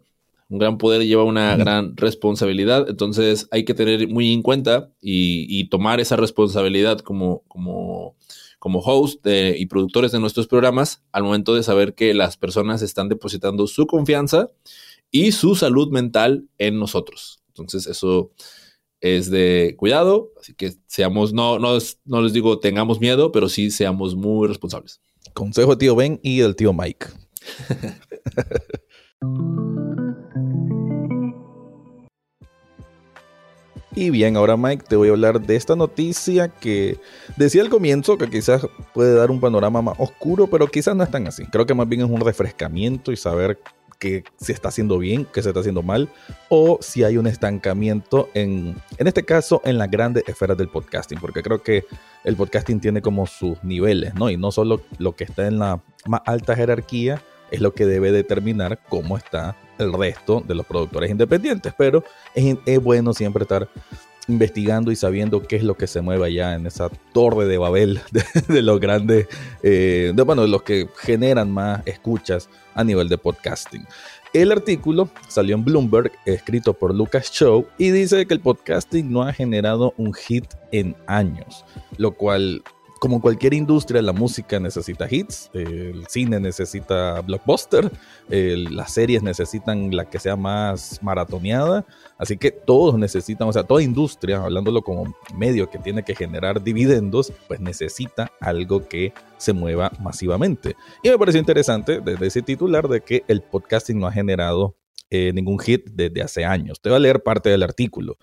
un 0.48 0.58
gran 0.58 0.78
poder 0.78 1.02
lleva 1.02 1.24
una 1.24 1.56
gran 1.56 1.96
responsabilidad, 1.96 2.88
entonces 2.88 3.48
hay 3.50 3.64
que 3.64 3.74
tener 3.74 4.08
muy 4.08 4.32
en 4.32 4.42
cuenta 4.42 4.90
y, 5.00 5.68
tomar 5.68 6.00
esa 6.00 6.16
responsabilidad 6.16 6.98
como, 6.98 7.42
como, 7.48 8.16
como 8.58 8.80
host 8.80 9.26
y 9.26 9.66
productores 9.66 10.12
de 10.12 10.20
nuestros 10.20 10.46
programas 10.46 11.02
al 11.12 11.24
momento 11.24 11.54
de 11.54 11.62
saber 11.62 11.94
que 11.94 12.14
las 12.14 12.36
personas 12.36 12.82
están 12.82 13.08
depositando 13.08 13.66
su 13.66 13.86
confianza 13.86 14.50
y 15.10 15.32
su 15.32 15.54
salud 15.54 15.90
mental 15.90 16.48
en 16.58 16.78
nosotros. 16.78 17.40
Entonces 17.48 17.86
eso 17.86 18.32
es 19.00 19.30
de 19.30 19.74
cuidado, 19.76 20.32
así 20.40 20.54
que 20.54 20.74
seamos, 20.86 21.32
no, 21.32 21.58
no, 21.58 21.78
no 22.04 22.22
les 22.22 22.32
digo 22.32 22.58
tengamos 22.58 23.00
miedo, 23.00 23.32
pero 23.32 23.48
sí 23.48 23.70
seamos 23.70 24.14
muy 24.14 24.48
responsables. 24.48 25.00
Consejo 25.34 25.72
de 25.72 25.76
tío 25.76 25.94
Ben 25.94 26.20
y 26.22 26.38
del 26.38 26.56
tío 26.56 26.72
Mike. 26.72 27.06
Y 33.96 34.10
bien, 34.10 34.36
ahora 34.36 34.56
Mike, 34.56 34.86
te 34.88 34.96
voy 34.96 35.08
a 35.08 35.12
hablar 35.12 35.40
de 35.40 35.54
esta 35.54 35.76
noticia 35.76 36.48
que 36.48 36.98
decía 37.36 37.62
al 37.62 37.68
comienzo 37.68 38.18
que 38.18 38.28
quizás 38.28 38.66
puede 38.92 39.14
dar 39.14 39.30
un 39.30 39.38
panorama 39.38 39.82
más 39.82 39.94
oscuro, 39.98 40.48
pero 40.48 40.66
quizás 40.66 40.96
no 40.96 41.04
es 41.04 41.10
tan 41.12 41.28
así. 41.28 41.44
Creo 41.46 41.64
que 41.64 41.74
más 41.74 41.88
bien 41.88 42.00
es 42.00 42.10
un 42.10 42.20
refrescamiento 42.20 43.12
y 43.12 43.16
saber 43.16 43.60
que 44.00 44.24
se 44.36 44.52
está 44.52 44.68
haciendo 44.70 44.98
bien, 44.98 45.24
que 45.24 45.42
se 45.42 45.50
está 45.50 45.60
haciendo 45.60 45.82
mal, 45.82 46.08
o 46.48 46.78
si 46.80 47.04
hay 47.04 47.18
un 47.18 47.28
estancamiento 47.28 48.28
en, 48.34 48.74
en 48.98 49.06
este 49.06 49.24
caso, 49.24 49.62
en 49.64 49.78
las 49.78 49.88
grandes 49.88 50.24
esferas 50.26 50.58
del 50.58 50.68
podcasting, 50.68 51.20
porque 51.20 51.42
creo 51.42 51.62
que 51.62 51.84
el 52.24 52.34
podcasting 52.34 52.80
tiene 52.80 53.00
como 53.00 53.28
sus 53.28 53.62
niveles, 53.62 54.14
¿no? 54.16 54.28
Y 54.28 54.36
no 54.36 54.50
solo 54.50 54.80
lo 54.98 55.14
que 55.14 55.22
está 55.22 55.46
en 55.46 55.60
la 55.60 55.80
más 56.06 56.20
alta 56.26 56.56
jerarquía 56.56 57.22
es 57.52 57.60
lo 57.60 57.74
que 57.74 57.86
debe 57.86 58.10
determinar 58.10 58.80
cómo 58.88 59.16
está 59.16 59.56
el 59.78 59.92
resto 59.92 60.42
de 60.46 60.54
los 60.54 60.66
productores 60.66 61.10
independientes, 61.10 61.72
pero 61.76 62.04
es, 62.34 62.82
bueno 62.82 63.12
siempre 63.14 63.42
estar 63.42 63.68
investigando 64.26 64.90
y 64.90 64.96
sabiendo 64.96 65.42
qué 65.42 65.56
es 65.56 65.62
lo 65.62 65.76
que 65.76 65.86
se 65.86 66.00
mueve 66.00 66.26
allá 66.26 66.54
en 66.54 66.66
esa 66.66 66.88
torre 67.12 67.46
de 67.46 67.58
Babel 67.58 68.00
de, 68.48 68.62
los 68.62 68.80
grandes, 68.80 69.26
eh, 69.62 70.12
de, 70.14 70.22
bueno, 70.22 70.42
de 70.42 70.48
los 70.48 70.62
que 70.62 70.88
generan 70.98 71.50
más 71.50 71.82
escuchas 71.86 72.48
a 72.74 72.84
nivel 72.84 73.08
de 73.08 73.18
podcasting. 73.18 73.86
El 74.34 74.50
artículo 74.50 75.08
salió 75.28 75.54
en 75.54 75.64
Bloomberg, 75.64 76.10
escrito 76.24 76.74
por 76.74 76.92
Lucas 76.92 77.30
Show, 77.30 77.68
y 77.78 77.90
dice 77.90 78.26
que 78.26 78.34
el 78.34 78.40
podcasting 78.40 79.12
no 79.12 79.22
ha 79.22 79.32
generado 79.32 79.94
un 79.96 80.12
hit 80.12 80.46
en 80.72 80.96
años, 81.06 81.64
lo 81.98 82.14
cual 82.14 82.64
como 83.04 83.20
cualquier 83.20 83.52
industria, 83.52 84.00
la 84.00 84.14
música 84.14 84.58
necesita 84.58 85.06
hits, 85.10 85.50
el 85.52 86.06
cine 86.08 86.40
necesita 86.40 87.20
blockbuster, 87.20 87.92
las 88.28 88.94
series 88.94 89.22
necesitan 89.22 89.94
la 89.94 90.08
que 90.08 90.18
sea 90.18 90.36
más 90.36 91.02
maratoneada, 91.02 91.84
así 92.16 92.38
que 92.38 92.50
todos 92.50 92.98
necesitan, 92.98 93.46
o 93.46 93.52
sea, 93.52 93.62
toda 93.62 93.82
industria, 93.82 94.38
hablándolo 94.38 94.80
como 94.80 95.14
medio 95.36 95.68
que 95.68 95.78
tiene 95.78 96.02
que 96.02 96.14
generar 96.14 96.64
dividendos, 96.64 97.30
pues 97.46 97.60
necesita 97.60 98.32
algo 98.40 98.88
que 98.88 99.12
se 99.36 99.52
mueva 99.52 99.92
masivamente. 100.00 100.74
Y 101.02 101.10
me 101.10 101.18
pareció 101.18 101.40
interesante 101.40 102.00
desde 102.00 102.26
ese 102.26 102.40
titular 102.40 102.88
de 102.88 103.02
que 103.02 103.22
el 103.28 103.42
podcasting 103.42 103.98
no 103.98 104.06
ha 104.06 104.12
generado 104.12 104.76
eh, 105.10 105.30
ningún 105.34 105.58
hit 105.58 105.90
desde 105.90 106.22
hace 106.22 106.46
años. 106.46 106.80
Te 106.80 106.88
voy 106.88 106.96
a 106.96 107.00
leer 107.00 107.22
parte 107.22 107.50
del 107.50 107.64
artículo. 107.64 108.16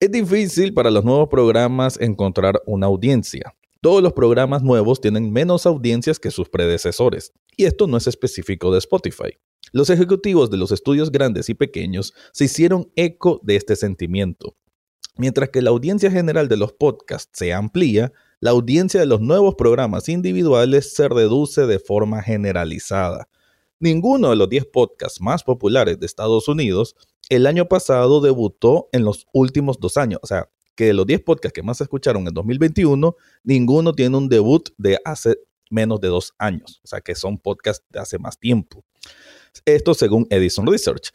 Es 0.00 0.10
difícil 0.10 0.74
para 0.74 0.90
los 0.90 1.04
nuevos 1.04 1.28
programas 1.28 2.00
encontrar 2.00 2.60
una 2.66 2.86
audiencia. 2.86 3.54
Todos 3.80 4.02
los 4.02 4.12
programas 4.12 4.62
nuevos 4.62 5.00
tienen 5.00 5.32
menos 5.32 5.66
audiencias 5.66 6.18
que 6.18 6.30
sus 6.30 6.48
predecesores, 6.48 7.32
y 7.56 7.64
esto 7.64 7.86
no 7.86 7.96
es 7.96 8.06
específico 8.06 8.72
de 8.72 8.78
Spotify. 8.78 9.38
Los 9.72 9.90
ejecutivos 9.90 10.50
de 10.50 10.56
los 10.56 10.72
estudios 10.72 11.10
grandes 11.10 11.48
y 11.48 11.54
pequeños 11.54 12.14
se 12.32 12.44
hicieron 12.44 12.90
eco 12.96 13.40
de 13.42 13.56
este 13.56 13.76
sentimiento. 13.76 14.56
Mientras 15.16 15.48
que 15.48 15.62
la 15.62 15.70
audiencia 15.70 16.10
general 16.10 16.48
de 16.48 16.56
los 16.56 16.72
podcasts 16.72 17.30
se 17.38 17.52
amplía, 17.52 18.12
la 18.40 18.50
audiencia 18.50 19.00
de 19.00 19.06
los 19.06 19.20
nuevos 19.20 19.54
programas 19.54 20.08
individuales 20.08 20.94
se 20.94 21.08
reduce 21.08 21.66
de 21.66 21.78
forma 21.78 22.22
generalizada. 22.22 23.28
Ninguno 23.78 24.30
de 24.30 24.36
los 24.36 24.48
10 24.48 24.66
podcasts 24.66 25.20
más 25.20 25.42
populares 25.42 25.98
de 25.98 26.06
Estados 26.06 26.48
Unidos 26.48 26.96
el 27.28 27.46
año 27.46 27.66
pasado 27.66 28.20
debutó 28.20 28.88
en 28.92 29.04
los 29.04 29.26
últimos 29.32 29.80
dos 29.80 29.96
años. 29.96 30.20
O 30.22 30.26
sea, 30.26 30.48
que 30.76 30.84
de 30.86 30.94
los 30.94 31.06
10 31.06 31.22
podcasts 31.22 31.54
que 31.54 31.62
más 31.62 31.78
se 31.78 31.84
escucharon 31.84 32.26
en 32.28 32.34
2021, 32.34 33.16
ninguno 33.42 33.92
tiene 33.92 34.16
un 34.16 34.28
debut 34.28 34.68
de 34.78 34.98
hace 35.04 35.38
menos 35.70 36.00
de 36.00 36.08
dos 36.08 36.34
años. 36.38 36.80
O 36.84 36.86
sea, 36.86 37.00
que 37.00 37.14
son 37.14 37.38
podcasts 37.38 37.84
de 37.90 37.98
hace 37.98 38.18
más 38.18 38.38
tiempo. 38.38 38.84
Esto 39.64 39.94
según 39.94 40.26
Edison 40.30 40.66
Research. 40.66 41.10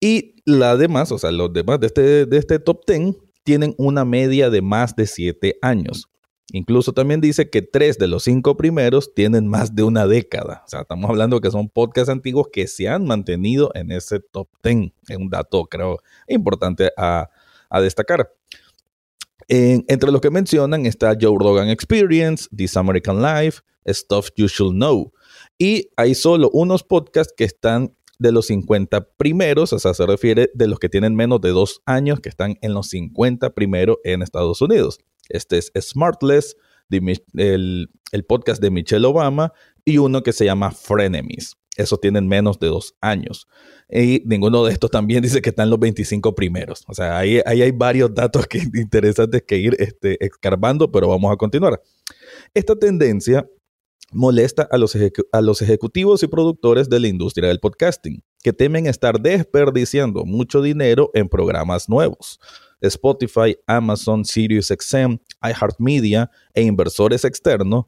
Y 0.00 0.34
la 0.44 0.76
demás, 0.76 1.10
o 1.12 1.18
sea, 1.18 1.30
los 1.32 1.52
demás 1.52 1.80
de 1.80 1.86
este, 1.86 2.26
de 2.26 2.36
este 2.36 2.58
top 2.58 2.84
10 2.86 3.14
tienen 3.44 3.74
una 3.78 4.04
media 4.04 4.50
de 4.50 4.60
más 4.60 4.94
de 4.94 5.06
7 5.06 5.56
años. 5.62 6.08
Incluso 6.52 6.92
también 6.92 7.20
dice 7.20 7.50
que 7.50 7.60
tres 7.60 7.98
de 7.98 8.06
los 8.06 8.22
cinco 8.24 8.56
primeros 8.56 9.14
tienen 9.14 9.48
más 9.48 9.74
de 9.74 9.82
una 9.82 10.06
década. 10.06 10.62
O 10.64 10.68
sea, 10.68 10.82
estamos 10.82 11.10
hablando 11.10 11.40
que 11.40 11.50
son 11.50 11.68
podcasts 11.68 12.08
antiguos 12.08 12.48
que 12.52 12.68
se 12.68 12.88
han 12.88 13.04
mantenido 13.04 13.72
en 13.74 13.90
ese 13.90 14.20
top 14.20 14.48
10. 14.62 14.92
Es 15.08 15.16
un 15.16 15.28
dato, 15.28 15.64
creo, 15.64 15.98
importante 16.28 16.92
a, 16.96 17.28
a 17.68 17.80
destacar. 17.80 18.32
Entre 19.48 20.10
los 20.10 20.20
que 20.20 20.30
mencionan 20.30 20.86
está 20.86 21.16
Joe 21.20 21.36
Rogan 21.38 21.68
Experience, 21.68 22.48
This 22.54 22.76
American 22.76 23.22
Life, 23.22 23.60
Stuff 23.86 24.30
You 24.36 24.48
Should 24.48 24.74
Know. 24.74 25.12
Y 25.58 25.90
hay 25.96 26.14
solo 26.14 26.50
unos 26.52 26.82
podcasts 26.82 27.32
que 27.36 27.44
están 27.44 27.94
de 28.18 28.32
los 28.32 28.46
50 28.46 29.08
primeros, 29.16 29.72
o 29.72 29.78
sea, 29.78 29.94
se 29.94 30.06
refiere 30.06 30.50
de 30.54 30.66
los 30.66 30.78
que 30.78 30.88
tienen 30.88 31.14
menos 31.14 31.40
de 31.40 31.50
dos 31.50 31.82
años, 31.84 32.20
que 32.20 32.28
están 32.28 32.56
en 32.62 32.74
los 32.74 32.88
50 32.88 33.54
primeros 33.54 33.98
en 34.04 34.22
Estados 34.22 34.60
Unidos. 34.62 34.98
Este 35.28 35.58
es 35.58 35.72
Smartless, 35.78 36.56
el, 36.90 37.90
el 38.12 38.24
podcast 38.24 38.62
de 38.62 38.70
Michelle 38.70 39.06
Obama, 39.06 39.52
y 39.84 39.98
uno 39.98 40.22
que 40.22 40.32
se 40.32 40.44
llama 40.44 40.70
Frenemies. 40.70 41.56
Esos 41.76 42.00
tienen 42.00 42.26
menos 42.26 42.58
de 42.58 42.68
dos 42.68 42.94
años. 43.00 43.46
Y 43.90 44.22
ninguno 44.24 44.64
de 44.64 44.72
estos 44.72 44.90
también 44.90 45.22
dice 45.22 45.42
que 45.42 45.50
están 45.50 45.70
los 45.70 45.78
25 45.78 46.34
primeros. 46.34 46.84
O 46.88 46.94
sea, 46.94 47.18
ahí, 47.18 47.40
hay 47.44 47.70
varios 47.70 48.14
datos 48.14 48.46
que, 48.46 48.58
interesantes 48.74 49.42
que 49.46 49.58
ir 49.58 49.76
este, 49.78 50.24
escarbando, 50.24 50.90
pero 50.90 51.08
vamos 51.08 51.32
a 51.32 51.36
continuar. 51.36 51.80
Esta 52.54 52.76
tendencia 52.76 53.48
molesta 54.12 54.68
a 54.70 54.78
los, 54.78 54.96
a 55.32 55.40
los 55.40 55.62
ejecutivos 55.62 56.22
y 56.22 56.28
productores 56.28 56.88
de 56.88 57.00
la 57.00 57.08
industria 57.08 57.48
del 57.48 57.60
podcasting, 57.60 58.22
que 58.42 58.52
temen 58.52 58.86
estar 58.86 59.20
desperdiciando 59.20 60.24
mucho 60.24 60.62
dinero 60.62 61.10
en 61.14 61.28
programas 61.28 61.88
nuevos. 61.88 62.38
Spotify, 62.80 63.56
Amazon, 63.66 64.24
SiriusXM, 64.24 65.18
iHeartMedia 65.42 66.30
e 66.54 66.62
inversores 66.62 67.24
externos 67.24 67.86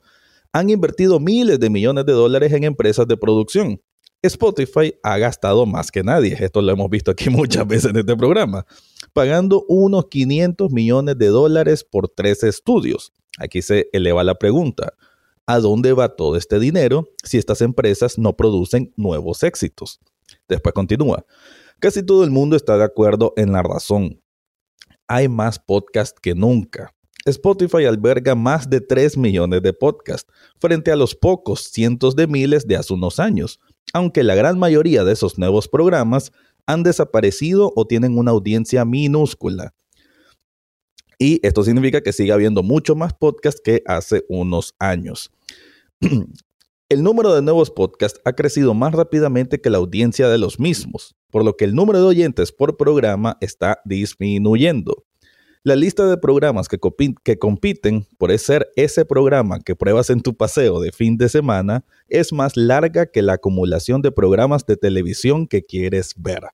han 0.52 0.70
invertido 0.70 1.20
miles 1.20 1.60
de 1.60 1.70
millones 1.70 2.06
de 2.06 2.12
dólares 2.12 2.52
en 2.52 2.64
empresas 2.64 3.06
de 3.06 3.16
producción. 3.16 3.80
Spotify 4.22 4.94
ha 5.04 5.16
gastado 5.18 5.64
más 5.64 5.92
que 5.92 6.02
nadie, 6.02 6.36
esto 6.40 6.60
lo 6.60 6.72
hemos 6.72 6.90
visto 6.90 7.10
aquí 7.10 7.30
muchas 7.30 7.66
veces 7.66 7.90
en 7.90 7.98
este 7.98 8.16
programa, 8.16 8.66
pagando 9.12 9.64
unos 9.68 10.06
500 10.08 10.70
millones 10.72 11.16
de 11.18 11.26
dólares 11.28 11.84
por 11.84 12.08
tres 12.08 12.42
estudios. 12.42 13.12
Aquí 13.38 13.62
se 13.62 13.88
eleva 13.92 14.24
la 14.24 14.34
pregunta, 14.34 14.94
¿a 15.46 15.60
dónde 15.60 15.92
va 15.92 16.16
todo 16.16 16.36
este 16.36 16.58
dinero 16.58 17.08
si 17.22 17.38
estas 17.38 17.60
empresas 17.60 18.18
no 18.18 18.36
producen 18.36 18.92
nuevos 18.96 19.44
éxitos? 19.44 20.00
Después 20.48 20.74
continúa, 20.74 21.24
casi 21.78 22.02
todo 22.02 22.24
el 22.24 22.30
mundo 22.30 22.56
está 22.56 22.76
de 22.76 22.84
acuerdo 22.84 23.34
en 23.36 23.52
la 23.52 23.62
razón. 23.62 24.20
Hay 25.06 25.28
más 25.28 25.58
podcasts 25.60 26.18
que 26.20 26.34
nunca. 26.34 26.92
Spotify 27.28 27.84
alberga 27.84 28.34
más 28.34 28.68
de 28.68 28.80
3 28.80 29.16
millones 29.16 29.62
de 29.62 29.72
podcasts, 29.72 30.30
frente 30.58 30.90
a 30.90 30.96
los 30.96 31.14
pocos 31.14 31.64
cientos 31.64 32.16
de 32.16 32.26
miles 32.26 32.66
de 32.66 32.76
hace 32.76 32.94
unos 32.94 33.18
años, 33.18 33.60
aunque 33.92 34.22
la 34.22 34.34
gran 34.34 34.58
mayoría 34.58 35.04
de 35.04 35.12
esos 35.12 35.38
nuevos 35.38 35.68
programas 35.68 36.32
han 36.66 36.82
desaparecido 36.82 37.72
o 37.74 37.86
tienen 37.86 38.18
una 38.18 38.32
audiencia 38.32 38.84
minúscula. 38.84 39.74
Y 41.18 41.40
esto 41.44 41.64
significa 41.64 42.00
que 42.00 42.12
sigue 42.12 42.32
habiendo 42.32 42.62
mucho 42.62 42.94
más 42.94 43.12
podcasts 43.14 43.60
que 43.62 43.82
hace 43.86 44.24
unos 44.28 44.74
años. 44.78 45.32
El 46.90 47.02
número 47.02 47.34
de 47.34 47.42
nuevos 47.42 47.70
podcasts 47.70 48.20
ha 48.24 48.32
crecido 48.32 48.72
más 48.72 48.94
rápidamente 48.94 49.60
que 49.60 49.68
la 49.68 49.76
audiencia 49.76 50.28
de 50.28 50.38
los 50.38 50.58
mismos, 50.58 51.16
por 51.30 51.44
lo 51.44 51.54
que 51.54 51.66
el 51.66 51.74
número 51.74 51.98
de 51.98 52.06
oyentes 52.06 52.50
por 52.50 52.78
programa 52.78 53.36
está 53.42 53.82
disminuyendo. 53.84 55.04
La 55.64 55.76
lista 55.76 56.06
de 56.06 56.16
programas 56.16 56.68
que, 56.68 56.78
compiten 56.78 58.06
por 58.16 58.36
ser 58.38 58.70
ese 58.76 59.04
programa 59.04 59.60
que 59.60 59.74
pruebas 59.74 60.10
en 60.10 60.20
tu 60.20 60.36
paseo 60.36 60.80
de 60.80 60.92
fin 60.92 61.16
de 61.16 61.28
semana 61.28 61.84
es 62.08 62.32
más 62.32 62.56
larga 62.56 63.06
que 63.06 63.22
la 63.22 63.34
acumulación 63.34 64.00
de 64.00 64.12
programas 64.12 64.64
de 64.66 64.76
televisión 64.76 65.46
que 65.46 65.64
quieres 65.64 66.14
ver. 66.16 66.44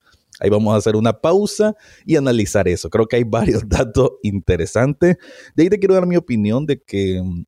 Ahí 0.41 0.51
vamos 0.51 0.75
a 0.75 0.79
hacer 0.79 0.97
una 0.97 1.21
pausa 1.21 1.75
y 2.05 2.17
analizar 2.17 2.67
eso. 2.67 2.91
Creo 2.91 3.07
que 3.07 3.17
hay 3.17 3.25
varios 3.25 3.63
datos 3.69 4.13
interesantes. 4.23 5.17
De 5.55 5.63
ahí 5.63 5.69
te 5.69 5.79
quiero 5.79 5.95
dar 5.95 6.07
mi 6.07 6.17
opinión 6.17 6.67
de 6.67 6.83
que 6.83 7.21
mm, 7.23 7.45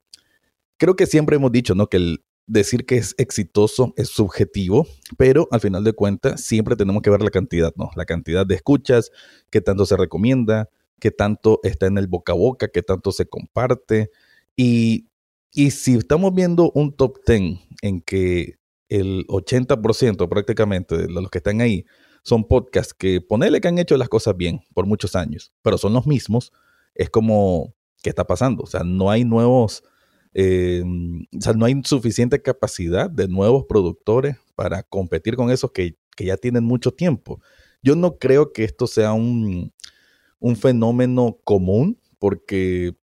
creo 0.76 0.94
que 0.94 1.06
siempre 1.06 1.36
hemos 1.36 1.52
dicho, 1.52 1.74
¿no? 1.74 1.88
Que 1.88 1.96
el 1.96 2.24
decir 2.46 2.86
que 2.86 2.96
es 2.96 3.14
exitoso 3.18 3.92
es 3.96 4.08
subjetivo, 4.08 4.86
pero 5.16 5.48
al 5.50 5.60
final 5.60 5.82
de 5.82 5.92
cuentas 5.94 6.40
siempre 6.42 6.76
tenemos 6.76 7.02
que 7.02 7.10
ver 7.10 7.22
la 7.22 7.30
cantidad, 7.30 7.72
¿no? 7.76 7.90
La 7.96 8.04
cantidad 8.04 8.46
de 8.46 8.54
escuchas, 8.54 9.10
qué 9.50 9.60
tanto 9.60 9.84
se 9.84 9.96
recomienda, 9.96 10.70
qué 11.00 11.10
tanto 11.10 11.60
está 11.62 11.86
en 11.86 11.98
el 11.98 12.06
boca 12.06 12.32
a 12.32 12.36
boca, 12.36 12.68
qué 12.68 12.82
tanto 12.82 13.12
se 13.12 13.26
comparte. 13.26 14.10
Y, 14.56 15.08
y 15.52 15.70
si 15.70 15.94
estamos 15.94 16.34
viendo 16.34 16.70
un 16.74 16.94
top 16.94 17.18
10 17.26 17.58
en 17.82 18.00
que 18.00 18.58
el 18.88 19.26
80% 19.26 20.28
prácticamente 20.28 20.96
de 20.96 21.08
los 21.08 21.30
que 21.30 21.38
están 21.38 21.60
ahí 21.60 21.84
son 22.22 22.46
podcasts 22.46 22.94
que 22.94 23.20
ponele 23.20 23.60
que 23.60 23.68
han 23.68 23.78
hecho 23.78 23.96
las 23.96 24.08
cosas 24.08 24.36
bien 24.36 24.60
por 24.74 24.86
muchos 24.86 25.14
años, 25.14 25.52
pero 25.62 25.78
son 25.78 25.92
los 25.92 26.06
mismos, 26.06 26.52
es 26.94 27.10
como, 27.10 27.74
¿qué 28.02 28.08
está 28.10 28.26
pasando? 28.26 28.64
O 28.64 28.66
sea, 28.66 28.82
no 28.82 29.10
hay 29.10 29.24
nuevos, 29.24 29.84
eh, 30.34 30.82
o 30.84 31.40
sea, 31.40 31.52
no 31.52 31.66
hay 31.66 31.80
suficiente 31.84 32.42
capacidad 32.42 33.08
de 33.08 33.28
nuevos 33.28 33.66
productores 33.68 34.36
para 34.56 34.82
competir 34.82 35.36
con 35.36 35.50
esos 35.50 35.70
que, 35.70 35.96
que 36.16 36.24
ya 36.24 36.36
tienen 36.36 36.64
mucho 36.64 36.92
tiempo. 36.92 37.40
Yo 37.82 37.94
no 37.94 38.18
creo 38.18 38.52
que 38.52 38.64
esto 38.64 38.88
sea 38.88 39.12
un, 39.12 39.72
un 40.38 40.56
fenómeno 40.56 41.38
común 41.44 42.00
porque, 42.18 42.96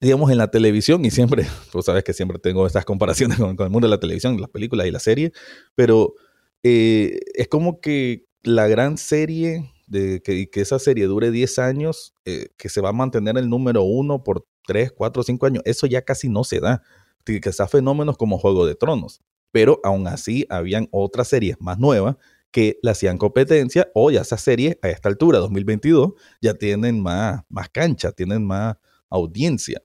digamos, 0.00 0.30
en 0.30 0.38
la 0.38 0.50
televisión, 0.50 1.04
y 1.04 1.10
siempre, 1.10 1.46
tú 1.72 1.82
sabes 1.82 2.04
que 2.04 2.12
siempre 2.12 2.38
tengo 2.38 2.66
estas 2.66 2.84
comparaciones 2.84 3.38
con, 3.38 3.56
el 3.58 3.70
mundo 3.70 3.86
de 3.86 3.90
la 3.90 4.00
televisión, 4.00 4.40
las 4.40 4.50
películas 4.50 4.86
y 4.86 4.90
la 4.90 5.00
serie, 5.00 5.32
pero 5.74 6.14
eh, 6.62 7.20
es 7.34 7.48
como 7.48 7.80
que 7.80 8.26
la 8.42 8.66
gran 8.66 8.98
serie, 8.98 9.70
de 9.86 10.22
que, 10.22 10.48
que 10.50 10.60
esa 10.60 10.78
serie 10.78 11.06
dure 11.06 11.30
10 11.30 11.58
años, 11.58 12.14
eh, 12.24 12.48
que 12.56 12.68
se 12.68 12.80
va 12.80 12.90
a 12.90 12.94
mantener 12.94 13.36
el 13.36 13.48
número 13.48 13.82
uno 13.82 14.22
por 14.24 14.46
3, 14.66 14.92
4, 14.92 15.22
5 15.22 15.46
años, 15.46 15.62
eso 15.66 15.86
ya 15.86 16.02
casi 16.02 16.28
no 16.28 16.44
se 16.44 16.60
da. 16.60 16.82
Quizás 17.24 17.70
fenómenos 17.70 18.16
como 18.16 18.38
Juego 18.38 18.66
de 18.66 18.74
Tronos, 18.74 19.20
pero 19.52 19.80
aún 19.84 20.08
así 20.08 20.46
habían 20.48 20.88
otras 20.90 21.28
series 21.28 21.56
más 21.60 21.78
nuevas 21.78 22.16
que 22.52 22.78
le 22.82 22.90
hacían 22.90 23.18
competencia 23.18 23.90
o 23.94 24.10
ya 24.10 24.20
esas 24.20 24.42
series 24.42 24.78
a 24.82 24.90
esta 24.90 25.08
altura, 25.08 25.38
2022, 25.38 26.12
ya 26.40 26.54
tienen 26.54 27.00
más, 27.02 27.42
más 27.48 27.70
cancha, 27.70 28.12
tienen 28.12 28.46
más 28.46 28.76
audiencia. 29.08 29.82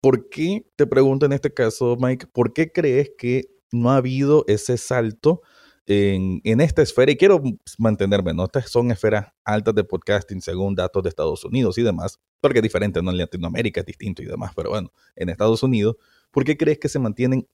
¿Por 0.00 0.28
qué, 0.28 0.66
te 0.76 0.86
pregunto 0.86 1.24
en 1.26 1.32
este 1.32 1.54
caso, 1.54 1.96
Mike, 1.98 2.26
por 2.26 2.52
qué 2.52 2.72
crees 2.72 3.12
que 3.16 3.44
no 3.70 3.90
ha 3.90 3.96
habido 3.96 4.44
ese 4.48 4.76
salto 4.76 5.42
en, 5.86 6.40
en, 6.42 6.60
esta 6.60 6.82
esfera? 6.82 7.12
Y 7.12 7.16
quiero 7.16 7.42
mantenerme, 7.78 8.34
¿no? 8.34 8.44
Estas 8.44 8.70
son 8.70 8.90
esferas 8.90 9.26
altas 9.44 9.74
de 9.74 9.84
podcasting 9.84 10.40
según 10.40 10.74
datos 10.74 11.02
de 11.04 11.10
Estados 11.10 11.44
Unidos 11.44 11.78
y 11.78 11.82
demás, 11.82 12.18
porque 12.40 12.58
es 12.58 12.62
diferente, 12.62 13.00
¿no? 13.02 13.12
En 13.12 13.18
Latinoamérica 13.18 13.80
es 13.80 13.86
distinto 13.86 14.22
y 14.22 14.26
demás, 14.26 14.52
pero 14.56 14.70
bueno, 14.70 14.92
en 15.14 15.28
Estados 15.28 15.62
Unidos, 15.62 15.96
¿por 16.32 16.44
qué 16.44 16.56
crees 16.56 16.78
que 16.78 16.88
se 16.88 16.98
mantienen 16.98 17.46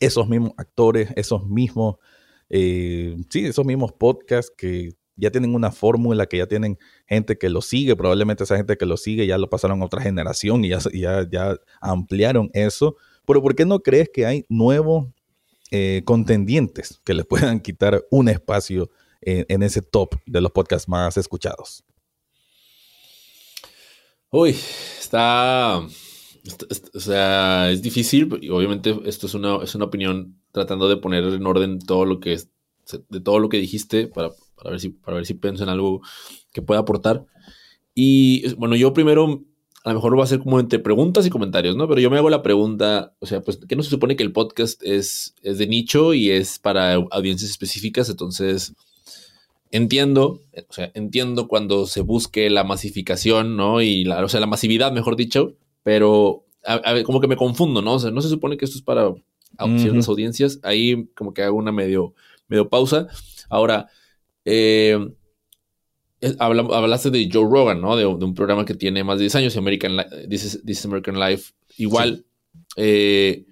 esos 0.00 0.28
mismos 0.28 0.52
actores, 0.56 1.10
esos 1.16 1.46
mismos 1.46 1.96
eh, 2.48 3.16
sí, 3.30 3.46
esos 3.46 3.64
mismos 3.64 3.92
podcasts 3.92 4.52
que 4.56 4.90
ya 5.16 5.30
tienen 5.30 5.54
una 5.54 5.72
fórmula, 5.72 6.26
que 6.26 6.38
ya 6.38 6.46
tienen 6.46 6.78
gente 7.06 7.38
que 7.38 7.48
lo 7.48 7.62
sigue, 7.62 7.96
probablemente 7.96 8.44
esa 8.44 8.56
gente 8.56 8.76
que 8.76 8.86
lo 8.86 8.96
sigue 8.96 9.26
ya 9.26 9.38
lo 9.38 9.48
pasaron 9.48 9.80
a 9.82 9.86
otra 9.86 10.02
generación 10.02 10.64
y 10.64 10.68
ya, 10.68 10.78
ya, 11.30 11.56
ampliaron 11.80 12.50
eso. 12.52 12.96
Pero 13.26 13.42
¿por 13.42 13.54
qué 13.54 13.64
no 13.64 13.80
crees 13.80 14.10
que 14.12 14.26
hay 14.26 14.44
nuevos 14.48 15.06
eh, 15.70 16.02
contendientes 16.04 17.00
que 17.04 17.14
le 17.14 17.24
puedan 17.24 17.60
quitar 17.60 18.04
un 18.10 18.28
espacio 18.28 18.90
en, 19.22 19.62
ese 19.62 19.82
top 19.82 20.14
de 20.26 20.40
los 20.40 20.52
podcasts 20.52 20.88
más 20.88 21.16
escuchados? 21.16 21.82
Uy, 24.30 24.54
está, 25.00 25.78
o 25.78 27.00
sea, 27.00 27.70
es 27.70 27.82
difícil, 27.82 28.32
obviamente 28.52 28.94
esto 29.04 29.26
es 29.26 29.34
una, 29.34 29.62
es 29.62 29.74
una 29.74 29.86
opinión 29.86 30.35
tratando 30.56 30.88
de 30.88 30.96
poner 30.96 31.22
en 31.22 31.46
orden 31.46 31.78
todo 31.78 32.06
lo 32.06 32.18
que 32.18 32.38
de 33.10 33.20
todo 33.20 33.38
lo 33.40 33.50
que 33.50 33.58
dijiste 33.58 34.06
para, 34.06 34.30
ver 34.64 34.80
si, 34.80 34.88
para 34.88 35.18
ver 35.18 35.26
si 35.26 35.34
pienso 35.34 35.62
en 35.64 35.68
algo 35.68 36.00
que 36.50 36.62
pueda 36.62 36.80
aportar. 36.80 37.26
Y 37.94 38.54
bueno, 38.54 38.74
yo 38.74 38.94
primero, 38.94 39.42
a 39.84 39.90
lo 39.90 39.96
mejor 39.96 40.18
va 40.18 40.24
a 40.24 40.28
ser 40.28 40.38
como 40.38 40.58
entre 40.58 40.78
preguntas 40.78 41.26
y 41.26 41.30
comentarios, 41.30 41.76
¿no? 41.76 41.86
Pero 41.88 42.00
yo 42.00 42.10
me 42.10 42.16
hago 42.16 42.30
la 42.30 42.42
pregunta, 42.42 43.14
o 43.18 43.26
sea, 43.26 43.42
pues, 43.42 43.58
¿qué 43.68 43.76
no 43.76 43.82
se 43.82 43.90
supone 43.90 44.16
que 44.16 44.22
el 44.22 44.32
podcast 44.32 44.82
es, 44.82 45.34
es 45.42 45.58
de 45.58 45.66
nicho 45.66 46.14
y 46.14 46.30
es 46.30 46.58
para 46.58 46.94
audiencias 46.94 47.50
específicas? 47.50 48.08
Entonces, 48.08 48.74
entiendo, 49.70 50.40
o 50.68 50.72
sea, 50.72 50.90
entiendo 50.94 51.48
cuando 51.48 51.86
se 51.86 52.00
busque 52.00 52.48
la 52.48 52.64
masificación, 52.64 53.58
¿no? 53.58 53.82
Y 53.82 54.04
la, 54.04 54.24
o 54.24 54.28
sea, 54.30 54.40
la 54.40 54.46
masividad, 54.46 54.90
mejor 54.90 55.16
dicho, 55.16 55.54
pero 55.82 56.46
como 57.04 57.20
que 57.20 57.28
me 57.28 57.36
confundo, 57.36 57.82
¿no? 57.82 57.94
O 57.94 57.98
sea, 57.98 58.10
no 58.10 58.22
se 58.22 58.30
supone 58.30 58.56
que 58.56 58.64
esto 58.64 58.78
es 58.78 58.82
para 58.82 59.12
a 59.58 59.78
ciertas 59.78 60.08
audiencias. 60.08 60.60
Ahí 60.62 61.08
como 61.14 61.32
que 61.32 61.42
hago 61.42 61.56
una 61.56 61.72
medio, 61.72 62.14
medio 62.48 62.68
pausa. 62.68 63.08
Ahora, 63.48 63.88
eh, 64.44 64.98
hablaste 66.38 67.10
de 67.10 67.28
Joe 67.32 67.48
Rogan, 67.50 67.80
¿no? 67.80 67.96
De, 67.96 68.06
un 68.06 68.34
programa 68.34 68.64
que 68.64 68.74
tiene 68.74 69.04
más 69.04 69.18
de 69.18 69.24
10 69.24 69.34
años, 69.36 69.56
American 69.56 69.96
This, 70.28 70.60
is, 70.64 70.84
American 70.84 71.18
Life. 71.18 71.52
Igual, 71.76 72.24
eh, 72.76 73.44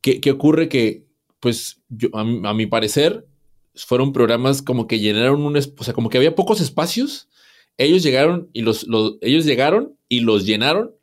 ¿qué, 0.00 0.30
ocurre? 0.30 0.68
Que, 0.68 1.04
pues, 1.40 1.80
yo, 1.88 2.08
a, 2.14 2.54
mi 2.54 2.66
parecer, 2.66 3.26
fueron 3.74 4.12
programas 4.12 4.62
como 4.62 4.86
que 4.86 5.00
llenaron 5.00 5.42
un... 5.42 5.56
O 5.56 5.84
sea, 5.84 5.94
como 5.94 6.10
que 6.10 6.18
había 6.18 6.34
pocos 6.34 6.60
espacios. 6.60 7.28
Ellos 7.76 8.02
llegaron 8.02 8.48
y 8.52 8.62
los, 8.62 8.86
los 8.86 9.16
ellos 9.20 9.44
llegaron 9.44 9.96
y 10.08 10.20
los 10.20 10.46
llenaron 10.46 10.94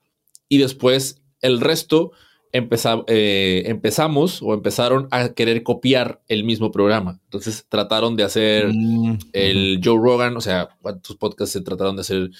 y 0.47 0.57
después 0.57 1.21
el 1.41 1.59
resto 1.59 2.11
eh, 2.53 3.63
empezamos 3.65 4.41
o 4.41 4.53
empezaron 4.53 5.07
a 5.11 5.29
querer 5.29 5.63
copiar 5.63 6.21
el 6.27 6.43
mismo 6.43 6.71
programa. 6.71 7.19
Entonces 7.25 7.65
trataron 7.69 8.15
de 8.15 8.23
hacer 8.23 8.67
mm, 8.73 9.19
el 9.33 9.81
Joe 9.83 9.97
Rogan, 9.97 10.35
o 10.37 10.41
sea, 10.41 10.69
cuántos 10.81 11.15
podcasts 11.15 11.53
se 11.53 11.61
trataron 11.61 11.95
de 11.95 12.01
hacer, 12.01 12.31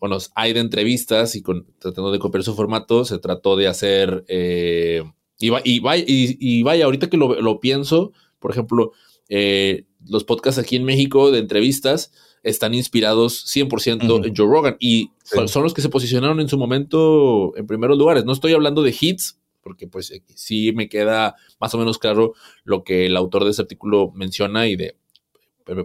bueno, 0.00 0.18
hay 0.34 0.52
de 0.52 0.60
entrevistas 0.60 1.36
y 1.36 1.42
con, 1.42 1.66
tratando 1.78 2.10
de 2.10 2.18
copiar 2.18 2.42
su 2.44 2.54
formato, 2.54 3.04
se 3.04 3.18
trató 3.18 3.56
de 3.56 3.68
hacer, 3.68 4.24
eh, 4.28 5.02
y, 5.38 5.50
y, 5.66 6.62
vaya, 6.62 6.84
ahorita 6.84 7.10
que 7.10 7.16
lo, 7.16 7.60
pienso, 7.60 8.12
por 8.38 8.52
ejemplo, 8.52 8.92
eh, 9.28 9.86
los 10.08 10.24
podcasts 10.24 10.60
aquí 10.60 10.76
en 10.76 10.84
México 10.84 11.30
de 11.30 11.38
entrevistas, 11.38 12.12
están 12.42 12.74
inspirados 12.74 13.46
100% 13.54 14.26
en 14.26 14.34
Joe 14.36 14.46
Rogan 14.46 14.76
y 14.80 15.10
son 15.22 15.62
los 15.62 15.74
que 15.74 15.82
se 15.82 15.88
posicionaron 15.88 16.40
en 16.40 16.48
su 16.48 16.58
momento 16.58 17.56
en 17.56 17.66
primeros 17.66 17.96
lugares. 17.96 18.24
No 18.24 18.32
estoy 18.32 18.52
hablando 18.52 18.82
de 18.82 18.94
hits, 18.98 19.38
porque 19.62 19.86
pues 19.86 20.10
eh, 20.10 20.22
sí 20.34 20.72
me 20.72 20.88
queda 20.88 21.36
más 21.60 21.72
o 21.74 21.78
menos 21.78 21.98
claro 21.98 22.34
lo 22.64 22.82
que 22.82 23.06
el 23.06 23.16
autor 23.16 23.44
de 23.44 23.50
ese 23.50 23.62
artículo 23.62 24.10
menciona 24.14 24.66
y 24.66 24.76
de 24.76 24.96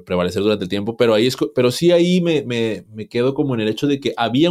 prevalecer 0.06 0.42
durante 0.42 0.64
el 0.64 0.70
tiempo, 0.70 0.98
pero 0.98 1.14
ahí 1.14 1.28
es, 1.28 1.38
pero 1.54 1.70
sí 1.70 1.92
ahí 1.92 2.20
me, 2.20 2.42
me, 2.44 3.08
quedo 3.08 3.36
como 3.36 3.54
en 3.54 3.62
el 3.62 3.68
hecho 3.68 3.86
de 3.86 4.00
que 4.00 4.14
había 4.18 4.50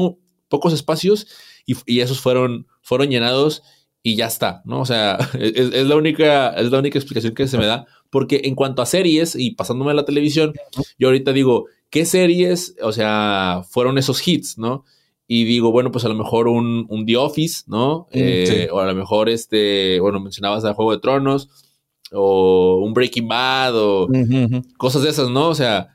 pocos 0.48 0.72
espacios 0.72 1.26
y, 1.66 2.00
esos 2.00 2.20
fueron, 2.20 2.68
fueron 2.80 3.10
llenados 3.10 3.64
y 4.06 4.14
ya 4.14 4.26
está, 4.26 4.62
¿no? 4.64 4.82
O 4.82 4.86
sea, 4.86 5.18
es, 5.40 5.56
es, 5.56 5.86
la 5.88 5.96
única, 5.96 6.50
es 6.50 6.70
la 6.70 6.78
única 6.78 6.96
explicación 6.96 7.34
que 7.34 7.48
se 7.48 7.58
me 7.58 7.66
da, 7.66 7.86
porque 8.08 8.42
en 8.44 8.54
cuanto 8.54 8.80
a 8.80 8.86
series 8.86 9.34
y 9.34 9.56
pasándome 9.56 9.90
a 9.90 9.94
la 9.94 10.04
televisión, 10.04 10.52
yo 10.96 11.08
ahorita 11.08 11.32
digo, 11.32 11.66
¿qué 11.90 12.04
series, 12.06 12.76
o 12.82 12.92
sea, 12.92 13.62
fueron 13.68 13.98
esos 13.98 14.26
hits, 14.26 14.58
no? 14.58 14.84
y 15.28 15.42
digo, 15.42 15.72
bueno, 15.72 15.90
pues 15.90 16.04
a 16.04 16.08
lo 16.08 16.14
mejor 16.14 16.46
un, 16.46 16.86
un 16.88 17.04
The 17.04 17.16
Office, 17.16 17.64
¿no? 17.66 18.06
Mm, 18.12 18.18
Eh, 18.18 18.46
sí. 18.46 18.68
O 18.70 18.78
a 18.78 18.86
lo 18.86 18.94
mejor 18.94 19.28
este, 19.28 19.98
bueno, 19.98 20.20
mencionabas 20.20 20.64
a 20.64 20.72
Juego 20.72 20.92
de 20.92 20.98
Tronos, 20.98 21.48
o 22.12 22.80
un 22.84 22.94
Breaking 22.94 23.26
Bad, 23.26 23.72
o 23.74 24.08
cosas 24.78 25.02
de 25.02 25.10
esas, 25.10 25.30
¿no? 25.30 25.48
O 25.48 25.54
sea, 25.56 25.88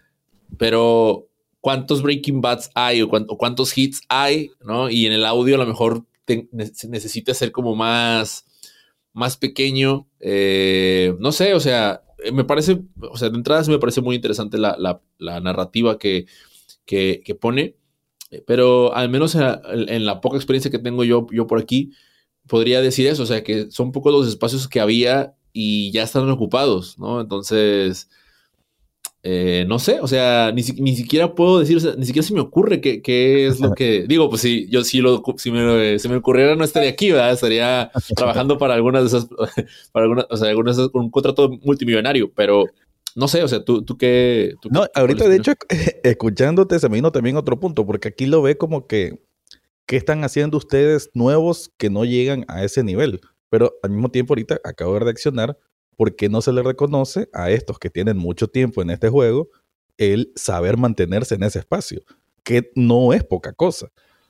pero 0.58 1.30
¿cuántos 1.62 2.02
Breaking 2.02 2.42
Bads 2.42 2.72
hay 2.76 3.04
o 3.04 3.08
cuántos 3.08 3.78
hits 3.78 4.02
hay, 4.10 4.52
¿no? 4.66 4.90
Y 4.90 5.06
en 5.06 5.14
el 5.14 5.24
audio 5.24 5.56
a 5.56 5.60
lo 5.60 5.66
mejor 5.66 6.04
te- 6.26 6.50
ne- 6.52 6.72
necesita 6.90 7.34
ser 7.34 7.52
como 7.52 7.76
más, 7.76 8.46
más 9.14 9.38
pequeño, 9.38 10.08
eh, 10.20 11.16
no 11.20 11.32
sé, 11.32 11.54
o 11.54 11.60
sea, 11.60 12.04
eh, 12.24 12.32
me 12.32 12.44
parece, 12.46 12.82
o 13.02 13.18
sea, 13.18 13.30
de 13.30 13.38
entrada 13.38 13.64
sí 13.64 13.72
me 13.72 13.80
parece 13.80 14.02
muy 14.02 14.16
interesante 14.16 14.58
la, 14.58 14.76
la- 14.80 15.02
la 15.18 15.40
narrativa 15.42 15.98
que, 16.00 16.26
que, 16.86 17.22
pone, 17.40 17.76
eh, 18.32 18.44
pero 18.46 18.94
al 18.96 19.10
menos 19.10 19.36
en 19.36 19.42
la, 19.42 19.62
en 19.74 20.06
la 20.06 20.22
poca 20.22 20.38
experiencia 20.38 20.72
que 20.72 20.80
tengo 20.80 21.04
yo, 21.04 21.28
yo 21.32 21.48
por 21.48 21.60
aquí, 21.60 21.92
podría 22.48 22.82
decir 22.82 23.08
eso, 23.08 23.24
o 23.24 23.26
sea, 23.26 23.44
que 23.44 23.72
son 23.72 23.92
pocos 23.92 24.14
los 24.14 24.28
espacios 24.28 24.68
que 24.68 24.80
había 24.82 25.36
y 25.54 25.92
ya 25.92 26.04
están 26.04 26.30
ocupados, 26.30 26.98
¿no? 27.00 27.22
Entonces, 27.22 28.10
eh, 29.24 29.66
no 29.68 29.78
sé, 29.78 30.00
o 30.00 30.08
sea, 30.08 30.52
ni, 30.52 30.64
ni 30.80 30.96
siquiera 30.96 31.36
puedo 31.36 31.60
decir, 31.60 31.78
o 31.78 31.80
sea, 31.80 31.94
ni 31.96 32.06
siquiera 32.06 32.28
se 32.28 32.34
me 32.34 32.40
ocurre 32.40 32.82
qué, 32.82 33.02
qué 33.04 33.46
es 33.48 33.60
lo 33.60 33.74
que 33.74 34.06
digo, 34.08 34.30
pues 34.30 34.42
si 34.42 34.68
yo 34.70 34.84
si 34.84 35.00
lo 35.00 35.24
si 35.38 35.52
me, 35.52 36.00
si 36.00 36.10
me 36.10 36.16
ocurriera 36.16 36.56
no 36.56 36.64
estaría 36.64 36.90
aquí, 36.90 37.12
¿verdad? 37.12 37.32
Estaría 37.34 37.92
trabajando 38.16 38.58
para 38.58 38.74
algunas 38.74 39.04
de 39.04 39.08
esas, 39.20 39.30
para 39.92 40.06
algunas, 40.06 40.26
o 40.30 40.38
sea, 40.38 40.50
algunas 40.50 40.78
de 40.78 40.84
esas- 40.84 40.96
un 40.96 41.12
contrato 41.12 41.50
multimillonario, 41.64 42.32
pero 42.34 42.66
no 43.16 43.28
sé, 43.28 43.44
o 43.44 43.48
sea, 43.48 43.64
tú, 43.64 43.84
tú 43.84 43.98
qué. 43.98 44.56
tú 44.62 44.70
No, 44.72 44.86
ahorita 44.96 45.28
de 45.28 45.36
hecho, 45.38 45.54
escuchándote, 46.04 46.80
se 46.80 46.90
me 46.90 46.96
vino 46.96 47.12
también 47.12 47.36
otro 47.36 47.60
punto, 47.60 47.86
porque 47.86 48.08
aquí 48.08 48.26
lo 48.26 48.42
ve 48.42 48.58
como 48.58 48.88
que, 48.88 49.20
¿qué 49.86 49.98
están 49.98 50.24
haciendo 50.24 50.58
ustedes 50.58 51.12
nuevos 51.14 51.72
que 51.78 51.90
no 51.90 52.06
llegan 52.06 52.46
a 52.48 52.64
ese 52.64 52.84
nivel? 52.84 53.22
Pero 53.50 53.74
al 53.84 53.92
mismo 53.92 54.10
tiempo 54.10 54.34
ahorita 54.34 54.62
acabo 54.64 54.94
de 54.94 55.02
reaccionar, 55.02 55.58
¿por 55.96 56.16
qué 56.16 56.30
no 56.30 56.42
se 56.42 56.52
le 56.52 56.64
reconoce 56.64 57.30
a 57.34 57.52
estos 57.52 57.80
que 57.80 57.90
tienen 57.90 58.18
mucho 58.18 58.48
tiempo 58.48 58.82
en 58.82 58.90
este 58.90 59.10
juego 59.10 59.50
el 59.98 60.32
saber 60.36 60.78
mantenerse 60.78 61.36
en 61.36 61.44
ese 61.44 61.60
espacio? 61.60 62.02
Que 62.44 62.72
no 62.76 63.14
es 63.14 63.24
poca 63.24 63.54
cosa. 63.54 63.90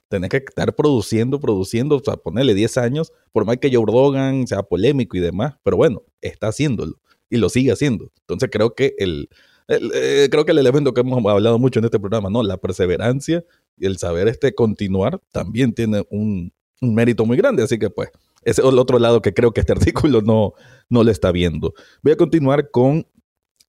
Tenés 0.10 0.30
que 0.30 0.38
estar 0.38 0.76
produciendo, 0.76 1.40
produciendo, 1.40 1.96
o 1.96 2.04
sea, 2.04 2.18
ponerle 2.18 2.54
10 2.54 2.78
años, 2.78 3.14
por 3.32 3.46
más 3.46 3.58
que 3.58 3.74
Joe 3.74 3.86
Rogan 3.88 4.46
sea 4.46 4.64
polémico 4.64 5.16
y 5.16 5.22
demás, 5.22 5.56
pero 5.64 5.78
bueno, 5.78 6.04
está 6.22 6.50
haciéndolo 6.50 7.00
y 7.30 7.38
lo 7.38 7.48
sigue 7.48 7.72
haciendo. 7.72 8.12
Entonces 8.20 8.50
creo 8.52 8.76
que 8.76 8.94
el, 9.00 9.30
eh, 9.68 10.28
creo 10.30 10.46
que 10.46 10.52
el 10.52 10.58
elemento 10.58 10.94
que 10.94 11.02
hemos 11.02 11.26
hablado 11.26 11.58
mucho 11.58 11.80
en 11.80 11.86
este 11.86 12.00
programa, 12.00 12.30
¿no? 12.30 12.44
La 12.44 12.58
perseverancia 12.58 13.44
y 13.78 13.86
el 13.86 13.98
saber 13.98 14.28
este 14.28 14.54
continuar 14.54 15.22
también 15.32 15.74
tiene 15.74 16.04
un, 16.10 16.52
un 16.82 16.94
mérito 16.94 17.26
muy 17.26 17.38
grande. 17.38 17.64
Así 17.64 17.80
que 17.80 17.90
pues, 17.90 18.10
es 18.44 18.60
el 18.60 18.80
otro 18.80 19.00
lado 19.00 19.22
que 19.22 19.34
creo 19.34 19.52
que 19.52 19.62
este 19.62 19.74
artículo 19.78 20.22
no, 20.22 20.54
no 20.90 21.04
lo 21.04 21.12
está 21.12 21.32
viendo. 21.32 21.74
Voy 22.02 22.14
a 22.14 22.18
continuar 22.18 22.72
con 22.72 23.08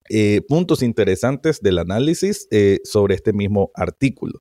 eh, 0.08 0.42
puntos 0.48 0.82
interesantes 0.82 1.60
del 1.60 1.78
análisis 1.78 2.48
eh, 2.50 2.80
sobre 2.84 3.14
este 3.14 3.32
mismo 3.32 3.70
artículo. 3.74 4.40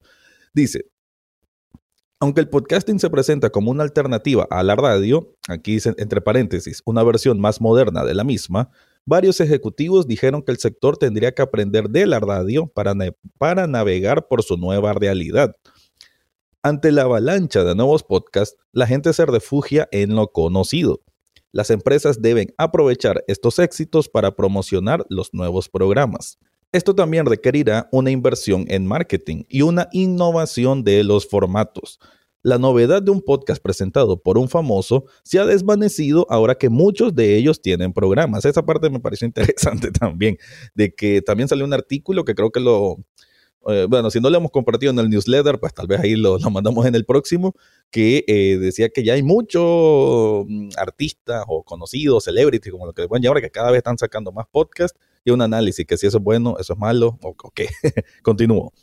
Dice, 0.54 0.86
aunque 2.20 2.42
el 2.42 2.50
podcasting 2.50 3.00
se 3.00 3.10
presenta 3.10 3.50
como 3.50 3.72
una 3.72 3.84
alternativa 3.84 4.48
a 4.50 4.64
la 4.64 4.76
radio, 4.76 5.36
aquí 5.48 5.74
dice 5.74 5.94
entre 5.98 6.22
paréntesis, 6.22 6.82
una 6.86 7.04
versión 7.04 7.40
más 7.40 7.62
moderna 7.62 8.04
de 8.04 8.14
la 8.14 8.24
misma, 8.24 8.70
varios 9.06 9.40
ejecutivos 9.40 10.08
dijeron 10.08 10.44
que 10.44 10.52
el 10.52 10.60
sector 10.60 10.98
tendría 10.98 11.32
que 11.34 11.42
aprender 11.42 11.90
de 11.90 12.06
la 12.06 12.20
radio 12.20 12.68
para, 12.68 12.94
para 13.38 13.66
navegar 13.66 14.28
por 14.28 14.44
su 14.44 14.58
nueva 14.58 14.94
realidad. 14.94 15.56
Ante 16.64 16.92
la 16.92 17.02
avalancha 17.04 17.64
de 17.64 17.74
nuevos 17.74 18.04
podcasts, 18.04 18.56
la 18.72 18.86
gente 18.86 19.14
se 19.14 19.26
refugia 19.26 19.90
en 19.92 20.14
lo 20.14 20.28
conocido. 20.28 21.02
Las 21.52 21.72
empresas 21.72 22.22
deben 22.22 22.54
aprovechar 22.56 23.24
estos 23.28 23.58
éxitos 23.58 24.10
para 24.10 24.36
promocionar 24.36 25.04
los 25.10 25.34
nuevos 25.34 25.70
programas. 25.70 26.38
Esto 26.72 26.94
también 26.94 27.26
requerirá 27.26 27.90
una 27.92 28.12
inversión 28.12 28.66
en 28.68 28.86
marketing 28.86 29.44
y 29.50 29.64
una 29.64 29.90
innovación 29.92 30.84
de 30.84 31.04
los 31.04 31.28
formatos. 31.28 32.00
La 32.44 32.60
novedad 32.60 33.02
de 33.02 33.10
un 33.10 33.22
podcast 33.22 33.62
presentado 33.62 34.22
por 34.22 34.38
un 34.38 34.48
famoso 34.48 35.06
se 35.24 35.40
ha 35.40 35.48
desvanecido 35.48 36.28
ahora 36.30 36.54
que 36.54 36.70
muchos 36.70 37.16
de 37.16 37.38
ellos 37.38 37.60
tienen 37.64 37.92
programas. 37.92 38.46
Esa 38.46 38.64
parte 38.64 38.88
me 38.92 39.00
pareció 39.00 39.26
interesante 39.26 39.90
también, 40.00 40.38
de 40.76 40.94
que 40.94 41.24
también 41.24 41.50
salió 41.50 41.66
un 41.66 41.74
artículo 41.74 42.24
que 42.24 42.36
creo 42.36 42.52
que 42.52 42.60
lo, 42.60 42.98
eh, 43.68 43.86
bueno, 43.90 44.10
si 44.10 44.20
no 44.20 44.30
lo 44.30 44.38
hemos 44.38 44.52
compartido 44.52 44.92
en 44.92 45.00
el 45.00 45.10
newsletter, 45.10 45.60
pues 45.60 45.74
tal 45.74 45.88
vez 45.88 46.00
ahí 46.00 46.16
lo, 46.16 46.40
mandamos 46.50 46.86
en 46.86 46.96
el 46.96 47.06
próximo, 47.06 47.54
que 47.90 48.24
eh, 48.28 48.58
decía 48.58 48.90
que 48.90 49.04
ya 49.04 49.14
hay 49.14 49.24
muchos 49.24 50.46
mm, 50.48 50.70
artistas 50.78 51.44
o 51.48 51.64
conocidos, 51.64 52.24
celebrities, 52.24 52.72
como 52.72 52.86
lo 52.86 52.94
que 52.94 53.04
le 53.04 53.08
pueden 53.08 53.24
llamar, 53.24 53.42
que 53.42 53.52
cada 53.52 53.72
vez 53.72 53.80
están 53.80 53.98
sacando 53.98 54.32
más 54.32 54.48
podcasts 54.52 55.00
y 55.24 55.32
un 55.32 55.42
análisis, 55.42 55.86
que 55.86 55.98
si 55.98 56.08
eso 56.08 56.18
es 56.18 56.24
bueno, 56.24 56.58
eso 56.60 56.74
es 56.74 56.80
malo, 56.80 57.20
o 57.22 57.36
o 57.42 57.52
qué. 57.52 57.70
Continúo. 58.24 58.74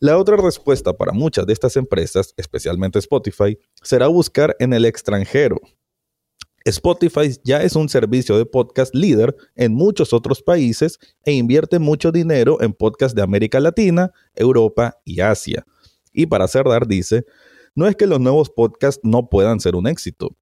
La 0.00 0.16
otra 0.16 0.36
respuesta 0.36 0.92
para 0.92 1.12
muchas 1.12 1.44
de 1.44 1.52
estas 1.52 1.76
empresas, 1.76 2.32
especialmente 2.36 3.00
Spotify, 3.00 3.58
será 3.82 4.06
buscar 4.06 4.54
en 4.60 4.72
el 4.72 4.84
extranjero. 4.84 5.60
Spotify 6.68 7.30
ya 7.44 7.62
es 7.62 7.76
un 7.76 7.88
servicio 7.88 8.36
de 8.36 8.44
podcast 8.44 8.94
líder 8.94 9.34
en 9.56 9.74
muchos 9.74 10.12
otros 10.12 10.42
países 10.42 10.98
e 11.24 11.32
invierte 11.32 11.78
mucho 11.78 12.12
dinero 12.12 12.60
en 12.60 12.74
podcasts 12.74 13.14
de 13.14 13.22
América 13.22 13.58
Latina, 13.58 14.12
Europa 14.34 14.98
y 15.04 15.20
Asia. 15.20 15.64
Y 16.12 16.26
para 16.26 16.46
cerrar, 16.46 16.86
dice, 16.86 17.24
no 17.74 17.86
es 17.86 17.96
que 17.96 18.06
los 18.06 18.20
nuevos 18.20 18.50
podcasts 18.50 19.00
no 19.02 19.28
puedan 19.30 19.60
ser 19.60 19.76
un 19.76 19.86
éxito, 19.86 20.36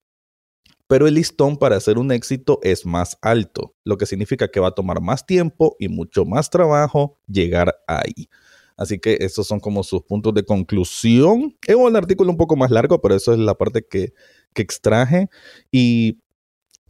pero 0.89 1.07
el 1.07 1.15
listón 1.15 1.57
para 1.57 1.77
hacer 1.77 1.99
un 1.99 2.11
éxito 2.11 2.59
es 2.63 2.87
más 2.87 3.19
alto, 3.23 3.75
lo 3.85 3.97
que 3.97 4.07
significa 4.07 4.49
que 4.49 4.61
va 4.61 4.69
a 4.69 4.75
tomar 4.75 5.01
más 5.01 5.27
tiempo 5.27 5.77
y 5.79 5.89
mucho 5.89 6.25
más 6.25 6.51
trabajo 6.51 7.21
llegar 7.29 7.77
ahí. 7.87 8.29
Así 8.77 8.99
que 8.99 9.19
esos 9.21 9.47
son 9.47 9.59
como 9.59 9.83
sus 9.83 10.03
puntos 10.03 10.35
de 10.35 10.45
conclusión. 10.45 11.57
Es 11.67 11.75
un 11.75 11.97
artículo 11.97 12.31
un 12.31 12.37
poco 12.37 12.57
más 12.57 12.71
largo, 12.71 13.01
pero 13.01 13.15
eso 13.15 13.33
es 13.33 13.39
la 13.39 13.55
parte 13.55 13.87
que, 13.89 14.13
que 14.53 14.63
extraje. 14.63 15.29
Y, 15.71 16.21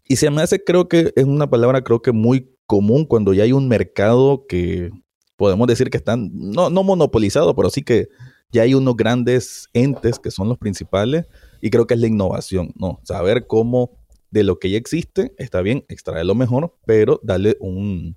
y 0.05 0.17
se 0.17 0.31
me 0.31 0.43
hace, 0.43 0.63
creo 0.63 0.89
que 0.89 1.13
es 1.15 1.25
una 1.25 1.49
palabra, 1.49 1.83
creo 1.83 2.03
que 2.03 2.13
muy 2.13 2.51
común 2.67 3.05
cuando 3.05 3.33
ya 3.33 3.45
hay 3.45 3.53
un 3.53 3.69
mercado 3.69 4.47
que 4.49 4.91
podemos 5.37 5.67
decir 5.69 5.91
que 5.91 5.99
están, 5.99 6.31
no, 6.33 6.71
no 6.71 6.83
monopolizado, 6.83 7.55
pero 7.55 7.71
sí 7.71 7.83
que 7.83 8.09
ya 8.51 8.63
hay 8.63 8.75
unos 8.75 8.97
grandes 8.97 9.69
entes 9.73 10.19
que 10.19 10.31
son 10.31 10.49
los 10.49 10.59
principales. 10.59 11.27
Y 11.61 11.71
creo 11.71 11.87
que 11.87 11.95
es 11.95 12.01
la 12.01 12.07
innovación, 12.09 12.73
¿no? 12.77 13.01
Saber 13.05 13.47
cómo 13.47 13.93
de 14.31 14.43
lo 14.43 14.59
que 14.59 14.71
ya 14.71 14.77
existe, 14.77 15.33
está 15.39 15.63
bien, 15.63 15.85
extraer 15.89 16.27
lo 16.27 16.35
mejor, 16.35 16.77
pero 16.85 17.21
darle 17.23 17.57
un, 17.61 18.17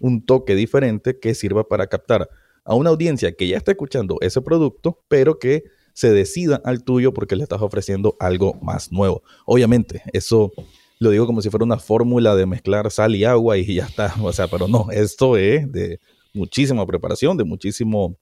un 0.00 0.24
toque 0.24 0.54
diferente 0.54 1.18
que 1.18 1.34
sirva 1.34 1.66
para 1.66 1.86
captar 1.88 2.28
a 2.66 2.74
una 2.74 2.90
audiencia 2.90 3.32
que 3.32 3.48
ya 3.48 3.56
está 3.56 3.70
escuchando 3.70 4.18
ese 4.20 4.42
producto, 4.42 5.02
pero 5.08 5.38
que 5.38 5.64
se 5.94 6.10
decida 6.10 6.60
al 6.64 6.84
tuyo 6.84 7.14
porque 7.14 7.36
le 7.36 7.44
estás 7.44 7.62
ofreciendo 7.62 8.16
algo 8.20 8.54
más 8.60 8.92
nuevo. 8.92 9.22
Obviamente, 9.46 10.02
eso 10.12 10.52
lo 10.98 11.10
digo 11.10 11.26
como 11.26 11.40
si 11.40 11.48
fuera 11.48 11.64
una 11.64 11.78
fórmula 11.78 12.34
de 12.36 12.44
mezclar 12.44 12.90
sal 12.90 13.14
y 13.14 13.24
agua 13.24 13.56
y 13.56 13.76
ya 13.76 13.86
está. 13.86 14.14
O 14.20 14.32
sea, 14.32 14.48
pero 14.48 14.68
no, 14.68 14.88
esto 14.90 15.36
es 15.36 15.70
de 15.72 16.00
muchísima 16.34 16.84
preparación, 16.86 17.36
de 17.36 17.44
muchísimo 17.44 18.18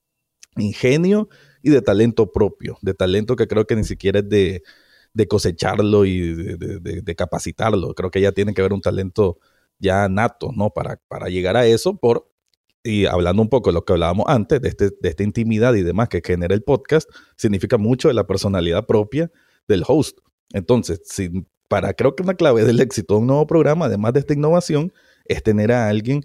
ingenio 0.57 1.29
y 1.63 1.71
de 1.71 1.83
talento 1.83 2.31
propio, 2.31 2.79
de 2.83 2.95
talento 2.95 3.35
que 3.35 3.49
creo 3.49 3.67
que 3.67 3.75
ni 3.75 3.85
siquiera 3.85 4.21
es 4.21 4.29
de, 4.29 4.63
de 5.15 5.27
cosecharlo 5.27 6.05
y 6.05 6.21
de, 6.21 7.01
de, 7.03 7.15
capacitarlo. 7.17 7.95
Creo 7.95 8.11
que 8.11 8.21
ya 8.21 8.33
tiene 8.33 8.55
que 8.55 8.61
haber 8.61 8.73
un 8.73 8.83
talento 8.83 9.39
ya 9.79 10.09
nato, 10.09 10.51
¿no? 10.55 10.71
Para, 10.71 11.01
para 11.09 11.29
llegar 11.29 11.57
a 11.57 11.67
eso 11.67 11.97
por 11.97 12.29
y 12.85 13.07
hablando 13.07 13.41
un 13.43 13.49
poco 13.49 13.71
de 13.71 13.75
lo 13.75 13.85
que 13.85 13.95
hablábamos 13.95 14.27
antes, 14.29 14.61
de, 14.61 14.69
este, 14.69 14.91
de 14.91 15.09
esta 15.09 15.23
intimidad 15.23 15.75
y 15.75 15.83
demás 15.83 16.11
que 16.11 16.21
genera 16.25 16.55
el 16.55 16.63
podcast, 16.63 17.09
significa 17.35 17.79
mucho 17.79 18.09
de 18.09 18.15
la 18.15 18.27
personalidad 18.27 18.87
propia 18.87 19.33
del 19.67 19.83
host. 19.89 20.19
Entonces, 20.53 21.01
si, 21.05 21.31
para 21.69 21.95
creo 21.95 22.15
que 22.15 22.23
una 22.23 22.35
clave 22.35 22.63
del 22.65 22.81
éxito 22.81 23.15
de 23.15 23.21
un 23.21 23.27
nuevo 23.27 23.47
programa, 23.47 23.87
además 23.87 24.13
de 24.13 24.21
esta 24.21 24.35
innovación, 24.35 24.93
es 25.25 25.43
tener 25.43 25.73
a 25.73 25.89
alguien, 25.89 26.25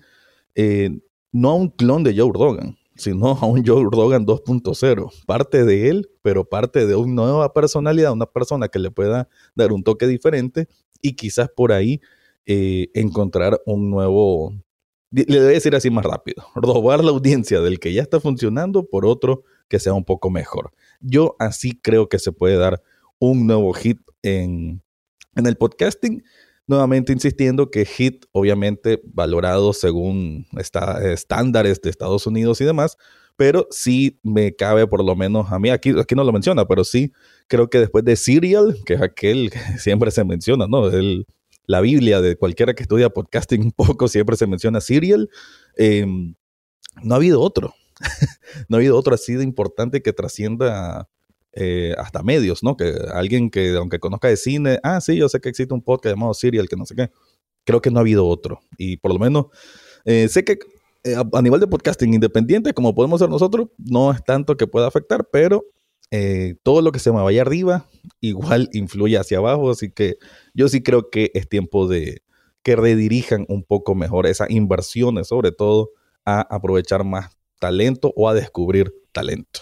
eh, 0.55 0.99
no 1.31 1.51
a 1.51 1.55
un 1.55 1.69
clon 1.69 2.03
de 2.03 2.15
Joe 2.15 2.31
Rogan, 2.33 2.77
sino 2.95 3.29
a 3.29 3.45
un 3.45 3.65
Joe 3.65 3.85
Rogan 3.89 4.25
2.0. 4.25 5.25
Parte 5.25 5.63
de 5.63 5.89
él, 5.89 6.09
pero 6.21 6.43
parte 6.43 6.85
de 6.85 6.95
una 6.95 7.23
nueva 7.23 7.53
personalidad, 7.53 8.11
una 8.11 8.25
persona 8.25 8.67
que 8.67 8.79
le 8.79 8.91
pueda 8.91 9.29
dar 9.55 9.71
un 9.71 9.83
toque 9.83 10.07
diferente 10.07 10.67
y 11.01 11.15
quizás 11.15 11.49
por 11.55 11.71
ahí 11.71 12.01
eh, 12.45 12.89
encontrar 12.93 13.61
un 13.65 13.89
nuevo 13.89 14.53
le 15.11 15.25
voy 15.25 15.37
a 15.37 15.53
decir 15.53 15.75
así 15.75 15.89
más 15.89 16.05
rápido, 16.05 16.43
robar 16.55 17.03
la 17.03 17.11
audiencia 17.11 17.61
del 17.61 17.79
que 17.79 17.93
ya 17.93 18.01
está 18.01 18.19
funcionando 18.19 18.85
por 18.85 19.05
otro 19.05 19.43
que 19.67 19.79
sea 19.79 19.93
un 19.93 20.05
poco 20.05 20.29
mejor. 20.29 20.71
Yo 20.99 21.35
así 21.39 21.79
creo 21.79 22.09
que 22.09 22.19
se 22.19 22.31
puede 22.31 22.57
dar 22.57 22.81
un 23.19 23.47
nuevo 23.47 23.73
hit 23.73 23.99
en, 24.23 24.81
en 25.35 25.45
el 25.45 25.55
podcasting. 25.57 26.23
nuevamente 26.67 27.11
insistiendo 27.11 27.71
que 27.71 27.85
HIT, 27.85 28.25
obviamente 28.31 29.01
valorado 29.03 29.73
según 29.73 30.45
estándares 30.57 31.81
de 31.81 31.89
Estados 31.89 32.27
Unidos 32.27 32.61
y 32.61 32.65
demás, 32.65 32.95
pero 33.35 33.67
sí 33.71 34.19
me 34.21 34.53
cabe 34.55 34.85
por 34.85 35.03
lo 35.03 35.15
menos 35.15 35.51
a 35.51 35.57
mí, 35.59 35.69
aquí, 35.69 35.97
aquí 35.97 36.13
no 36.13 36.23
lo 36.23 36.31
menciona, 36.31 36.65
pero 36.65 36.83
sí 36.83 37.11
creo 37.47 37.69
que 37.69 37.79
después 37.79 38.03
de 38.03 38.15
Serial, 38.15 38.75
que 38.85 38.95
es 38.95 39.01
aquel 39.01 39.49
que 39.49 39.59
siempre 39.79 40.11
se 40.11 40.23
menciona, 40.23 40.67
¿no? 40.67 40.87
El, 40.89 41.25
la 41.69 41.81
Biblia 41.81 42.19
de 42.19 42.35
cualquiera 42.35 42.73
que 42.73 42.81
estudia 42.81 43.11
podcasting 43.11 43.61
un 43.61 43.71
poco, 43.71 44.07
siempre 44.07 44.35
se 44.35 44.47
menciona 44.47 44.81
Serial, 44.81 45.29
em, 45.77 46.33
no 47.03 47.13
ha 47.13 47.17
habido 47.17 47.41
otro. 47.41 47.75
no 48.69 48.75
ha 48.75 48.79
habido 48.79 48.97
otro 48.97 49.13
así 49.13 49.35
de 49.35 49.43
importante 49.43 50.01
que 50.01 50.11
trascienda 50.11 51.07
eh, 51.53 51.93
hasta 51.99 52.23
medios, 52.23 52.63
¿no? 52.63 52.75
Que 52.75 52.95
alguien 53.13 53.51
que, 53.51 53.75
aunque 53.75 53.99
conozca 53.99 54.29
de 54.29 54.37
cine, 54.37 54.79
ah, 54.81 54.99
sí, 54.99 55.15
yo 55.15 55.29
sé 55.29 55.41
que 55.41 55.49
existe 55.49 55.71
un 55.71 55.83
podcast 55.83 56.15
llamado 56.15 56.33
Serial, 56.33 56.67
que 56.67 56.75
no 56.75 56.87
sé 56.87 56.95
qué. 56.95 57.11
Creo 57.65 57.83
que 57.83 57.91
no 57.91 57.99
ha 57.99 58.01
habido 58.01 58.25
otro. 58.25 58.61
Y 58.79 58.97
por 58.97 59.13
lo 59.13 59.19
menos, 59.19 59.45
eh, 60.05 60.27
sé 60.27 60.43
que 60.43 60.57
eh, 61.03 61.15
a, 61.15 61.41
nivel 61.43 61.59
de 61.59 61.67
podcasting 61.67 62.15
independiente, 62.15 62.73
como 62.73 62.95
podemos 62.95 63.19
ser 63.19 63.29
nosotros, 63.29 63.67
no 63.77 64.11
es 64.11 64.23
tanto 64.23 64.57
que 64.57 64.65
pueda 64.65 64.87
afectar, 64.87 65.29
pero 65.31 65.63
todo 66.63 66.81
lo 66.81 66.91
que 66.91 66.97
se 66.97 67.11
me 67.11 67.21
vaya 67.21 67.43
arriba, 67.43 67.87
igual 68.19 68.67
influye 68.73 69.19
hacia 69.19 69.37
abajo. 69.37 69.69
Así 69.69 69.91
que 69.91 70.17
yo 70.59 70.67
sí 70.67 70.83
creo 70.83 71.09
que 71.09 71.31
es 71.35 71.47
tiempo 71.47 71.87
de 71.87 72.21
que 72.63 72.75
redirijan 72.75 73.45
un 73.47 73.63
poco 73.63 73.95
mejor 73.95 74.27
esas 74.27 74.49
inversiones, 74.49 75.27
sobre 75.27 75.53
todo 75.53 75.91
a 76.25 76.41
aprovechar 76.53 77.05
más 77.05 77.37
talento 77.59 78.11
o 78.17 78.27
a 78.27 78.33
descubrir 78.33 78.93
talento. 79.13 79.61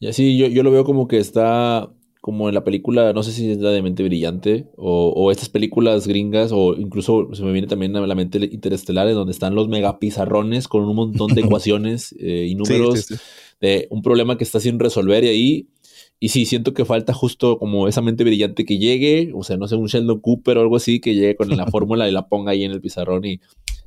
Y 0.00 0.06
así 0.06 0.38
yo, 0.38 0.46
yo 0.46 0.62
lo 0.62 0.70
veo 0.70 0.84
como 0.84 1.08
que 1.08 1.18
está 1.18 1.92
como 2.22 2.48
en 2.48 2.54
la 2.54 2.64
película, 2.64 3.12
no 3.12 3.22
sé 3.22 3.32
si 3.32 3.50
es 3.50 3.58
la 3.58 3.70
de 3.70 3.82
Mente 3.82 4.02
Brillante, 4.02 4.66
o, 4.76 5.30
estas 5.30 5.50
películas 5.50 6.06
gringas, 6.06 6.52
o 6.52 6.74
incluso 6.74 7.28
se 7.34 7.42
me 7.42 7.52
viene 7.52 7.68
también 7.68 7.94
a 7.94 8.06
la 8.06 8.14
mente 8.14 8.38
interestelar, 8.50 9.12
donde 9.12 9.32
están 9.32 9.54
los 9.54 9.68
megapizarrones 9.68 10.68
con 10.68 10.84
un 10.84 10.96
montón 10.96 11.34
de 11.34 11.40
ecuaciones 11.42 12.14
eh, 12.18 12.46
y 12.48 12.54
números 12.54 13.08
de 13.60 13.88
un 13.90 14.02
problema 14.02 14.36
que 14.38 14.44
está 14.44 14.58
sin 14.60 14.78
resolver 14.78 15.24
y 15.24 15.28
ahí, 15.28 15.68
y 16.20 16.30
sí, 16.30 16.46
siento 16.46 16.74
que 16.74 16.84
falta 16.84 17.14
justo 17.14 17.58
como 17.58 17.86
esa 17.86 18.02
mente 18.02 18.24
brillante 18.24 18.64
que 18.64 18.78
llegue, 18.78 19.30
o 19.34 19.44
sea, 19.44 19.56
no 19.56 19.68
sé, 19.68 19.76
un 19.76 19.86
Sheldon 19.86 20.20
Cooper 20.20 20.58
o 20.58 20.62
algo 20.62 20.76
así, 20.76 21.00
que 21.00 21.14
llegue 21.14 21.36
con 21.36 21.48
la 21.56 21.66
fórmula 21.70 22.08
y 22.08 22.12
la 22.12 22.28
ponga 22.28 22.52
ahí 22.52 22.64
en 22.64 22.72
el 22.72 22.80
pizarrón 22.80 23.24
y 23.24 23.40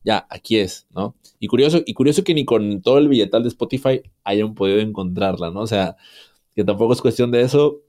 ya, 0.04 0.26
aquí 0.30 0.58
es, 0.58 0.88
¿no? 0.92 1.16
Y 1.40 1.48
curioso, 1.48 1.82
y 1.86 1.94
curioso 1.94 2.24
que 2.24 2.34
ni 2.34 2.46
con 2.46 2.82
todo 2.82 2.98
el 2.98 3.08
billetal 3.08 3.44
de 3.44 3.50
Spotify 3.50 4.02
hayan 4.24 4.56
podido 4.56 4.80
encontrarla, 4.80 5.52
¿no? 5.52 5.62
O 5.62 5.68
sea, 5.68 5.98
que 6.56 6.64
tampoco 6.64 6.94
es 6.94 7.02
cuestión 7.02 7.32
de 7.32 7.42
eso. 7.42 7.82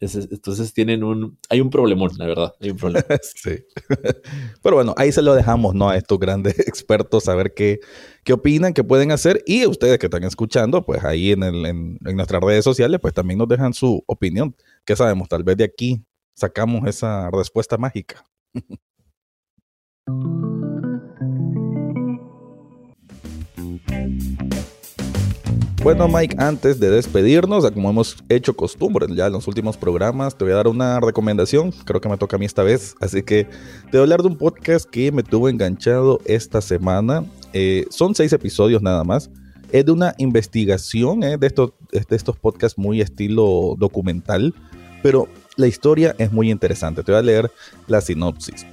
Entonces 0.00 0.72
tienen 0.72 1.02
un, 1.02 1.38
hay 1.48 1.60
un 1.60 1.70
problemón, 1.70 2.10
la 2.18 2.26
verdad, 2.26 2.54
hay 2.60 2.70
un 2.70 2.76
problema. 2.76 3.04
sí. 3.22 3.64
Pero 4.62 4.76
bueno, 4.76 4.94
ahí 4.96 5.10
se 5.10 5.22
lo 5.22 5.34
dejamos, 5.34 5.74
¿no? 5.74 5.88
A 5.88 5.96
estos 5.96 6.18
grandes 6.18 6.58
expertos 6.68 7.28
a 7.28 7.34
ver 7.34 7.52
qué, 7.54 7.80
qué 8.24 8.32
opinan, 8.32 8.74
qué 8.74 8.84
pueden 8.84 9.10
hacer. 9.10 9.42
Y 9.46 9.66
ustedes 9.66 9.98
que 9.98 10.06
están 10.06 10.24
escuchando, 10.24 10.84
pues 10.84 11.04
ahí 11.04 11.32
en, 11.32 11.42
el, 11.42 11.66
en, 11.66 11.98
en 12.04 12.16
nuestras 12.16 12.42
redes 12.42 12.64
sociales, 12.64 13.00
pues 13.00 13.12
también 13.12 13.38
nos 13.38 13.48
dejan 13.48 13.74
su 13.74 14.02
opinión. 14.06 14.54
¿Qué 14.84 14.94
sabemos? 14.94 15.28
Tal 15.28 15.42
vez 15.42 15.56
de 15.56 15.64
aquí 15.64 16.04
sacamos 16.34 16.86
esa 16.86 17.30
respuesta 17.30 17.76
mágica. 17.76 18.24
Bueno, 25.82 26.08
Mike, 26.08 26.34
antes 26.38 26.80
de 26.80 26.90
despedirnos, 26.90 27.70
como 27.70 27.88
hemos 27.88 28.16
hecho 28.28 28.54
costumbre 28.54 29.06
ya 29.14 29.28
en 29.28 29.32
los 29.32 29.46
últimos 29.46 29.76
programas, 29.76 30.36
te 30.36 30.44
voy 30.44 30.52
a 30.52 30.56
dar 30.56 30.66
una 30.66 30.98
recomendación. 30.98 31.70
Creo 31.84 32.00
que 32.00 32.08
me 32.08 32.18
toca 32.18 32.34
a 32.34 32.38
mí 32.38 32.46
esta 32.46 32.64
vez. 32.64 32.96
Así 33.00 33.22
que 33.22 33.44
te 33.44 33.92
voy 33.92 34.00
a 34.00 34.02
hablar 34.02 34.22
de 34.22 34.28
un 34.28 34.36
podcast 34.36 34.90
que 34.90 35.12
me 35.12 35.22
tuvo 35.22 35.48
enganchado 35.48 36.20
esta 36.24 36.60
semana. 36.60 37.24
Eh, 37.52 37.86
son 37.90 38.16
seis 38.16 38.32
episodios 38.32 38.82
nada 38.82 39.04
más. 39.04 39.30
Es 39.70 39.86
de 39.86 39.92
una 39.92 40.14
investigación 40.18 41.22
eh, 41.22 41.38
de, 41.38 41.46
estos, 41.46 41.72
de 41.92 42.16
estos 42.16 42.36
podcasts 42.36 42.76
muy 42.76 43.00
estilo 43.00 43.76
documental. 43.78 44.54
Pero 45.00 45.28
la 45.56 45.68
historia 45.68 46.14
es 46.18 46.32
muy 46.32 46.50
interesante. 46.50 47.04
Te 47.04 47.12
voy 47.12 47.20
a 47.20 47.22
leer 47.22 47.52
la 47.86 48.00
sinopsis. 48.00 48.66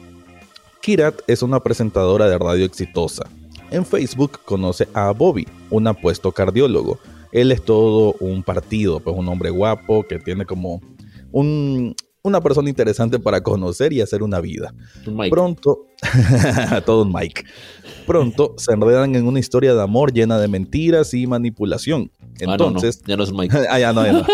Kirat 0.82 1.22
es 1.28 1.44
una 1.44 1.60
presentadora 1.60 2.28
de 2.28 2.38
radio 2.40 2.66
exitosa 2.66 3.26
en 3.72 3.86
Facebook 3.86 4.40
conoce 4.46 4.88
a 4.94 5.12
Bobby, 5.12 5.48
un 5.70 5.88
apuesto 5.88 6.32
cardiólogo. 6.32 7.00
Él 7.32 7.52
es 7.52 7.64
todo 7.64 8.16
un 8.20 8.44
partido, 8.44 9.00
pues 9.00 9.16
un 9.16 9.28
hombre 9.28 9.50
guapo 9.50 10.04
que 10.08 10.20
tiene 10.20 10.46
como 10.46 10.82
una 11.32 12.42
persona 12.42 12.70
interesante 12.70 13.20
para 13.20 13.42
conocer 13.42 13.92
y 13.92 14.02
hacer 14.02 14.24
una 14.24 14.40
vida. 14.40 14.74
Pronto, 15.30 15.88
todo 16.86 17.04
un 17.04 17.14
Mike. 17.14 17.44
Pronto 18.06 18.54
se 18.58 18.74
enredan 18.74 19.16
en 19.16 19.28
una 19.28 19.40
historia 19.40 19.74
de 19.74 19.82
amor 19.82 20.14
llena 20.14 20.40
de 20.40 20.48
mentiras 20.48 21.14
y 21.14 21.28
manipulación. 21.28 22.12
Entonces, 22.40 23.02
ya 23.06 23.18
no 23.18 23.24
es 23.24 23.34
Mike. 23.34 23.56
ah, 23.70 23.80
ya 23.80 23.94
no, 23.94 24.06
ya 24.06 24.14
no. 24.14 24.26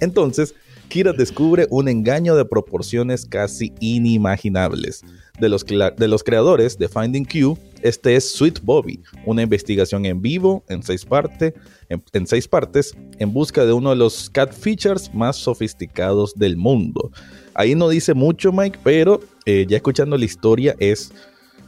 Entonces, 0.00 0.54
Kira 0.90 1.12
descubre 1.12 1.68
un 1.70 1.88
engaño 1.88 2.34
de 2.34 2.44
proporciones 2.44 3.24
casi 3.24 3.72
inimaginables. 3.78 5.02
De 5.38 5.48
los, 5.48 5.64
de 5.64 6.08
los 6.08 6.24
creadores 6.24 6.76
de 6.78 6.88
Finding 6.88 7.24
Q, 7.24 7.56
este 7.80 8.16
es 8.16 8.32
Sweet 8.32 8.60
Bobby, 8.60 9.00
una 9.24 9.42
investigación 9.42 10.04
en 10.04 10.20
vivo 10.20 10.64
en 10.68 10.82
seis, 10.82 11.06
en, 11.88 12.26
seis 12.26 12.48
partes 12.48 12.92
en 13.20 13.32
busca 13.32 13.64
de 13.64 13.72
uno 13.72 13.90
de 13.90 13.96
los 13.96 14.28
cat 14.28 14.52
features 14.52 15.14
más 15.14 15.36
sofisticados 15.36 16.34
del 16.34 16.56
mundo. 16.56 17.12
Ahí 17.54 17.76
no 17.76 17.88
dice 17.88 18.12
mucho 18.12 18.52
Mike, 18.52 18.80
pero 18.82 19.20
eh, 19.46 19.66
ya 19.68 19.76
escuchando 19.76 20.18
la 20.18 20.24
historia 20.24 20.74
es, 20.80 21.12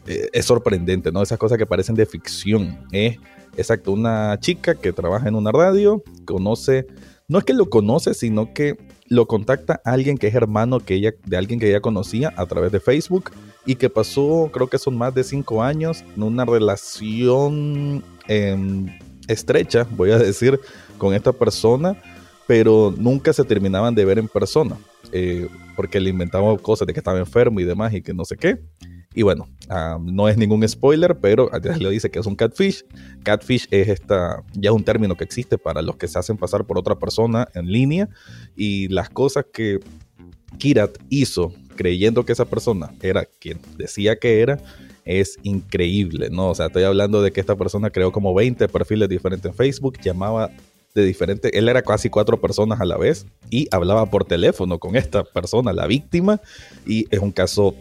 eh, 0.09 0.31
es 0.33 0.47
sorprendente, 0.47 1.13
¿no? 1.13 1.23
Esas 1.23 1.39
cosas 1.39 1.59
que 1.59 1.67
parecen 1.67 1.95
de 1.95 2.07
ficción. 2.07 2.77
¿eh? 2.91 3.19
Exacto, 3.57 3.93
una 3.93 4.37
chica 4.41 4.75
que 4.75 4.93
trabaja 4.93 5.29
en 5.29 5.37
una 5.37 5.53
radio, 5.53 6.03
conoce, 6.25 6.89
no 7.29 7.39
es 7.39 7.45
que 7.45 7.55
lo 7.55 7.71
conoce, 7.71 8.15
sino 8.15 8.53
que 8.53 8.77
lo 9.13 9.27
contacta 9.27 9.83
alguien 9.85 10.17
que 10.17 10.29
es 10.29 10.35
hermano 10.35 10.81
que 10.81 10.95
ella, 10.95 11.13
de 11.27 11.37
alguien 11.37 11.61
que 11.61 11.69
ella 11.69 11.83
conocía 11.83 12.33
a 12.35 12.47
través 12.47 12.73
de 12.73 12.81
Facebook 12.81 13.31
y 13.67 13.75
que 13.75 13.91
pasó, 13.91 14.49
creo 14.51 14.69
que 14.69 14.79
son 14.79 14.97
más 14.97 15.15
de 15.15 15.23
cinco 15.23 15.63
años, 15.63 16.03
en 16.17 16.23
una 16.23 16.47
relación 16.47 18.03
em, 18.27 18.87
estrecha, 19.29 19.87
voy 19.91 20.13
a 20.13 20.19
decir, 20.19 20.59
con 20.97 21.13
esta 21.13 21.31
persona, 21.31 21.95
pero 22.47 22.95
nunca 22.97 23.35
se 23.35 23.45
terminaban 23.45 23.95
de 23.95 24.07
ver 24.07 24.19
en 24.19 24.29
persona, 24.29 24.79
eh, 25.13 25.47
porque 25.77 26.01
le 26.01 26.09
inventaba 26.09 26.57
cosas 26.57 26.87
de 26.87 26.95
que 26.95 27.01
estaba 27.01 27.19
enfermo 27.19 27.61
y 27.61 27.65
demás 27.65 27.93
y 27.93 28.01
que 28.01 28.15
no 28.15 28.25
sé 28.25 28.39
qué. 28.39 28.61
Y 29.15 29.23
bueno, 29.23 29.49
ah, 29.69 29.99
no 30.01 30.29
es 30.29 30.37
ningún 30.37 30.67
spoiler, 30.69 31.19
pero 31.19 31.51
le 31.79 31.91
dice 31.91 32.11
que 32.11 32.19
es 32.19 32.27
un 32.27 32.37
catfish. 32.37 32.85
Catfish 33.23 33.69
es 33.71 33.89
esta, 33.89 34.43
ya 34.55 34.73
un 34.73 34.85
término 34.85 35.17
que 35.17 35.25
existe 35.25 35.59
para 35.59 35.83
los 35.83 35.97
que 35.97 36.09
se 36.09 36.19
hacen 36.19 36.37
pasar 36.37 36.65
por 36.65 36.79
otra 36.79 36.99
persona 36.99 37.49
en 37.55 37.71
línea. 37.71 38.09
Y 38.57 38.89
las 38.89 39.11
cosas 39.11 39.47
que 39.53 39.81
Kirat 40.59 40.99
hizo 41.09 41.53
creyendo 41.77 42.25
que 42.25 42.33
esa 42.33 42.45
persona 42.45 42.93
era 43.03 43.25
quien 43.25 43.61
decía 43.77 44.17
que 44.17 44.41
era, 44.41 44.59
es 45.05 45.39
increíble, 45.43 46.29
¿no? 46.31 46.51
O 46.51 46.55
sea, 46.55 46.67
estoy 46.67 46.85
hablando 46.85 47.23
de 47.23 47.33
que 47.33 47.41
esta 47.41 47.57
persona 47.57 47.91
creó 47.91 48.13
como 48.13 48.35
20 48.35 48.69
perfiles 48.69 49.09
diferentes 49.09 49.51
en 49.51 49.57
Facebook, 49.57 49.99
llamaba 50.01 50.51
de 50.95 51.05
diferentes, 51.05 51.51
él 51.55 51.69
era 51.69 51.83
casi 51.83 52.11
cuatro 52.11 52.39
personas 52.41 52.81
a 52.81 52.85
la 52.85 52.99
vez 52.99 53.27
y 53.49 53.67
hablaba 53.71 54.07
por 54.07 54.25
teléfono 54.25 54.79
con 54.79 54.95
esta 54.95 55.25
persona, 55.25 55.73
la 55.73 55.87
víctima, 55.87 56.41
y 56.87 57.07
es 57.11 57.21
un 57.21 57.33
caso 57.33 57.75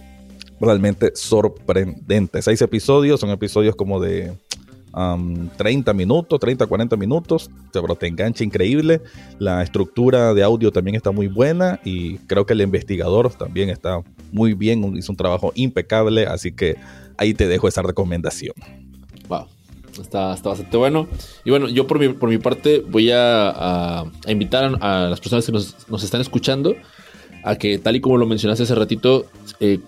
realmente 0.61 1.11
sorprendente. 1.15 2.41
Seis 2.41 2.61
episodios, 2.61 3.19
son 3.19 3.29
episodios 3.31 3.75
como 3.75 3.99
de 3.99 4.33
30 5.57 5.93
minutos, 5.93 6.39
30, 6.39 6.65
40 6.65 6.97
minutos, 6.97 7.49
pero 7.71 7.95
te 7.95 8.07
engancha 8.07 8.43
increíble. 8.43 9.01
La 9.39 9.63
estructura 9.63 10.33
de 10.33 10.43
audio 10.43 10.71
también 10.71 10.95
está 10.95 11.11
muy 11.11 11.27
buena 11.27 11.79
y 11.83 12.17
creo 12.19 12.45
que 12.45 12.53
el 12.53 12.61
investigador 12.61 13.33
también 13.33 13.69
está 13.69 14.01
muy 14.31 14.53
bien, 14.53 14.95
hizo 14.97 15.11
un 15.11 15.17
trabajo 15.17 15.51
impecable, 15.55 16.25
así 16.25 16.51
que 16.51 16.75
ahí 17.17 17.33
te 17.33 17.47
dejo 17.47 17.67
esa 17.67 17.81
recomendación. 17.81 18.53
Wow. 19.27 19.47
Está, 19.99 20.33
está 20.33 20.49
bastante 20.49 20.77
bueno. 20.77 21.07
Y 21.43 21.49
bueno, 21.49 21.67
yo 21.67 21.85
por 21.85 21.99
mi, 21.99 22.09
por 22.09 22.29
mi 22.29 22.37
parte 22.37 22.79
voy 22.79 23.11
a, 23.13 24.05
invitar 24.27 24.77
a 24.81 25.07
las 25.09 25.19
personas 25.19 25.45
que 25.45 25.51
nos, 25.51 26.03
están 26.03 26.21
escuchando 26.21 26.75
a 27.43 27.55
que, 27.55 27.77
tal 27.77 27.95
y 27.95 28.01
como 28.01 28.17
lo 28.17 28.25
mencionaste 28.25 28.63
hace 28.63 28.75
ratito, 28.75 29.25
eh, 29.59 29.79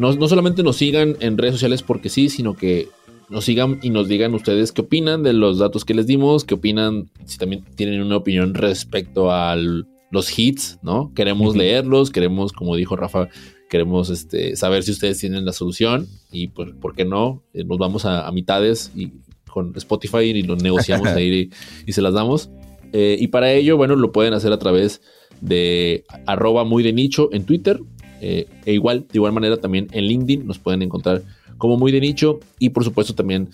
no, 0.00 0.28
solamente 0.28 0.62
nos 0.62 0.76
sigan 0.76 1.16
en 1.20 1.36
redes 1.36 1.54
sociales 1.54 1.82
porque 1.82 2.08
sí, 2.08 2.30
sino 2.30 2.56
que 2.56 2.88
nos 3.28 3.44
sigan 3.44 3.78
y 3.82 3.90
nos 3.90 4.08
digan 4.08 4.34
ustedes 4.34 4.72
qué 4.72 4.80
opinan 4.80 5.22
de 5.22 5.34
los 5.34 5.58
datos 5.58 5.84
que 5.84 5.92
les 5.94 6.06
dimos, 6.06 6.44
qué 6.44 6.54
opinan, 6.54 7.10
si 7.26 7.36
también 7.36 7.64
tienen 7.76 8.00
una 8.00 8.16
opinión 8.16 8.54
respecto 8.54 9.30
a 9.30 9.56
los 9.56 10.38
hits, 10.38 10.78
¿no? 10.82 11.12
Queremos 11.14 11.54
leerlos, 11.54 12.10
queremos, 12.10 12.52
como 12.52 12.76
dijo 12.76 12.96
Rafa, 12.96 13.28
queremos 13.68 14.08
este, 14.08 14.56
saber 14.56 14.84
si 14.84 14.92
ustedes 14.92 15.18
tienen 15.18 15.44
la 15.44 15.52
solución 15.52 16.08
y 16.32 16.48
pues, 16.48 16.70
¿por 16.80 16.94
qué 16.94 17.04
no? 17.04 17.44
Eh, 17.52 17.64
nos 17.64 17.76
vamos 17.76 18.06
a, 18.06 18.30
mitades 18.32 18.90
y 18.96 19.12
con 19.52 19.72
Spotify 19.76 20.20
y 20.20 20.42
lo 20.42 20.56
negociamos 20.56 21.08
ahí 21.08 21.50
y, 21.86 21.92
se 21.92 22.00
las 22.00 22.14
damos. 22.14 22.48
Eh, 22.94 23.18
y 23.20 23.28
para 23.28 23.52
ello, 23.52 23.76
bueno, 23.76 23.96
lo 23.96 24.12
pueden 24.12 24.32
hacer 24.32 24.52
a 24.52 24.58
través 24.58 25.02
de 25.42 26.04
arroba 26.26 26.64
muy 26.64 26.82
de 26.82 26.94
nicho 26.94 27.28
en 27.32 27.44
Twitter 27.44 27.80
e 28.20 28.46
igual, 28.66 29.06
de 29.10 29.18
igual 29.18 29.32
manera 29.32 29.56
también 29.56 29.88
en 29.92 30.04
LinkedIn 30.04 30.46
nos 30.46 30.58
pueden 30.58 30.82
encontrar 30.82 31.22
como 31.58 31.76
muy 31.76 31.92
de 31.92 32.00
nicho 32.00 32.40
y 32.58 32.70
por 32.70 32.84
supuesto 32.84 33.14
también 33.14 33.48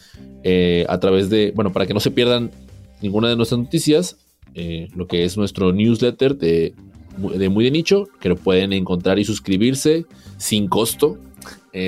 a 0.88 0.98
través 1.00 1.30
de, 1.30 1.52
bueno, 1.54 1.72
para 1.72 1.86
que 1.86 1.94
no 1.94 2.00
se 2.00 2.10
pierdan 2.10 2.50
ninguna 3.02 3.28
de 3.28 3.36
nuestras 3.36 3.60
noticias, 3.60 4.16
lo 4.94 5.06
que 5.06 5.24
es 5.24 5.36
nuestro 5.36 5.72
newsletter 5.72 6.36
de, 6.36 6.74
de 7.36 7.48
muy 7.48 7.64
de 7.64 7.70
nicho, 7.70 8.08
que 8.20 8.28
lo 8.28 8.36
pueden 8.36 8.72
encontrar 8.72 9.18
y 9.18 9.24
suscribirse 9.24 10.06
sin 10.36 10.68
costo 10.68 11.18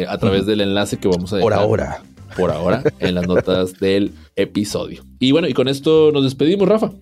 a 0.08 0.18
través 0.18 0.46
del 0.46 0.60
enlace 0.60 0.98
que 0.98 1.08
vamos 1.08 1.32
a 1.32 1.36
dejar. 1.36 1.50
Por 1.50 1.54
ahora. 1.54 2.02
Por 2.36 2.50
ahora, 2.50 2.82
en 3.00 3.14
las 3.14 3.26
notas 3.26 3.80
del 3.80 4.12
episodio. 4.36 5.02
Y 5.18 5.32
bueno, 5.32 5.48
y 5.48 5.54
con 5.54 5.66
esto 5.66 6.12
nos 6.12 6.24
despedimos, 6.24 6.68
Rafa. 6.68 6.92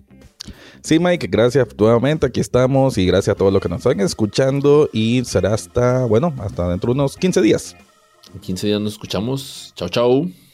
Sí, 0.81 0.99
Mike, 0.99 1.27
gracias 1.27 1.67
nuevamente. 1.77 2.25
Aquí 2.27 2.39
estamos 2.39 2.97
y 2.97 3.05
gracias 3.05 3.35
a 3.35 3.37
todos 3.37 3.51
los 3.51 3.61
que 3.61 3.69
nos 3.69 3.79
están 3.79 3.99
escuchando. 3.99 4.89
Y 4.93 5.23
será 5.25 5.53
hasta, 5.53 6.05
bueno, 6.05 6.33
hasta 6.39 6.69
dentro 6.69 6.93
de 6.93 6.99
unos 6.99 7.17
15 7.17 7.41
días. 7.41 7.75
En 8.33 8.39
15 8.39 8.67
días 8.67 8.81
nos 8.81 8.93
escuchamos. 8.93 9.73
Chao, 9.75 9.89
chao. 9.89 10.46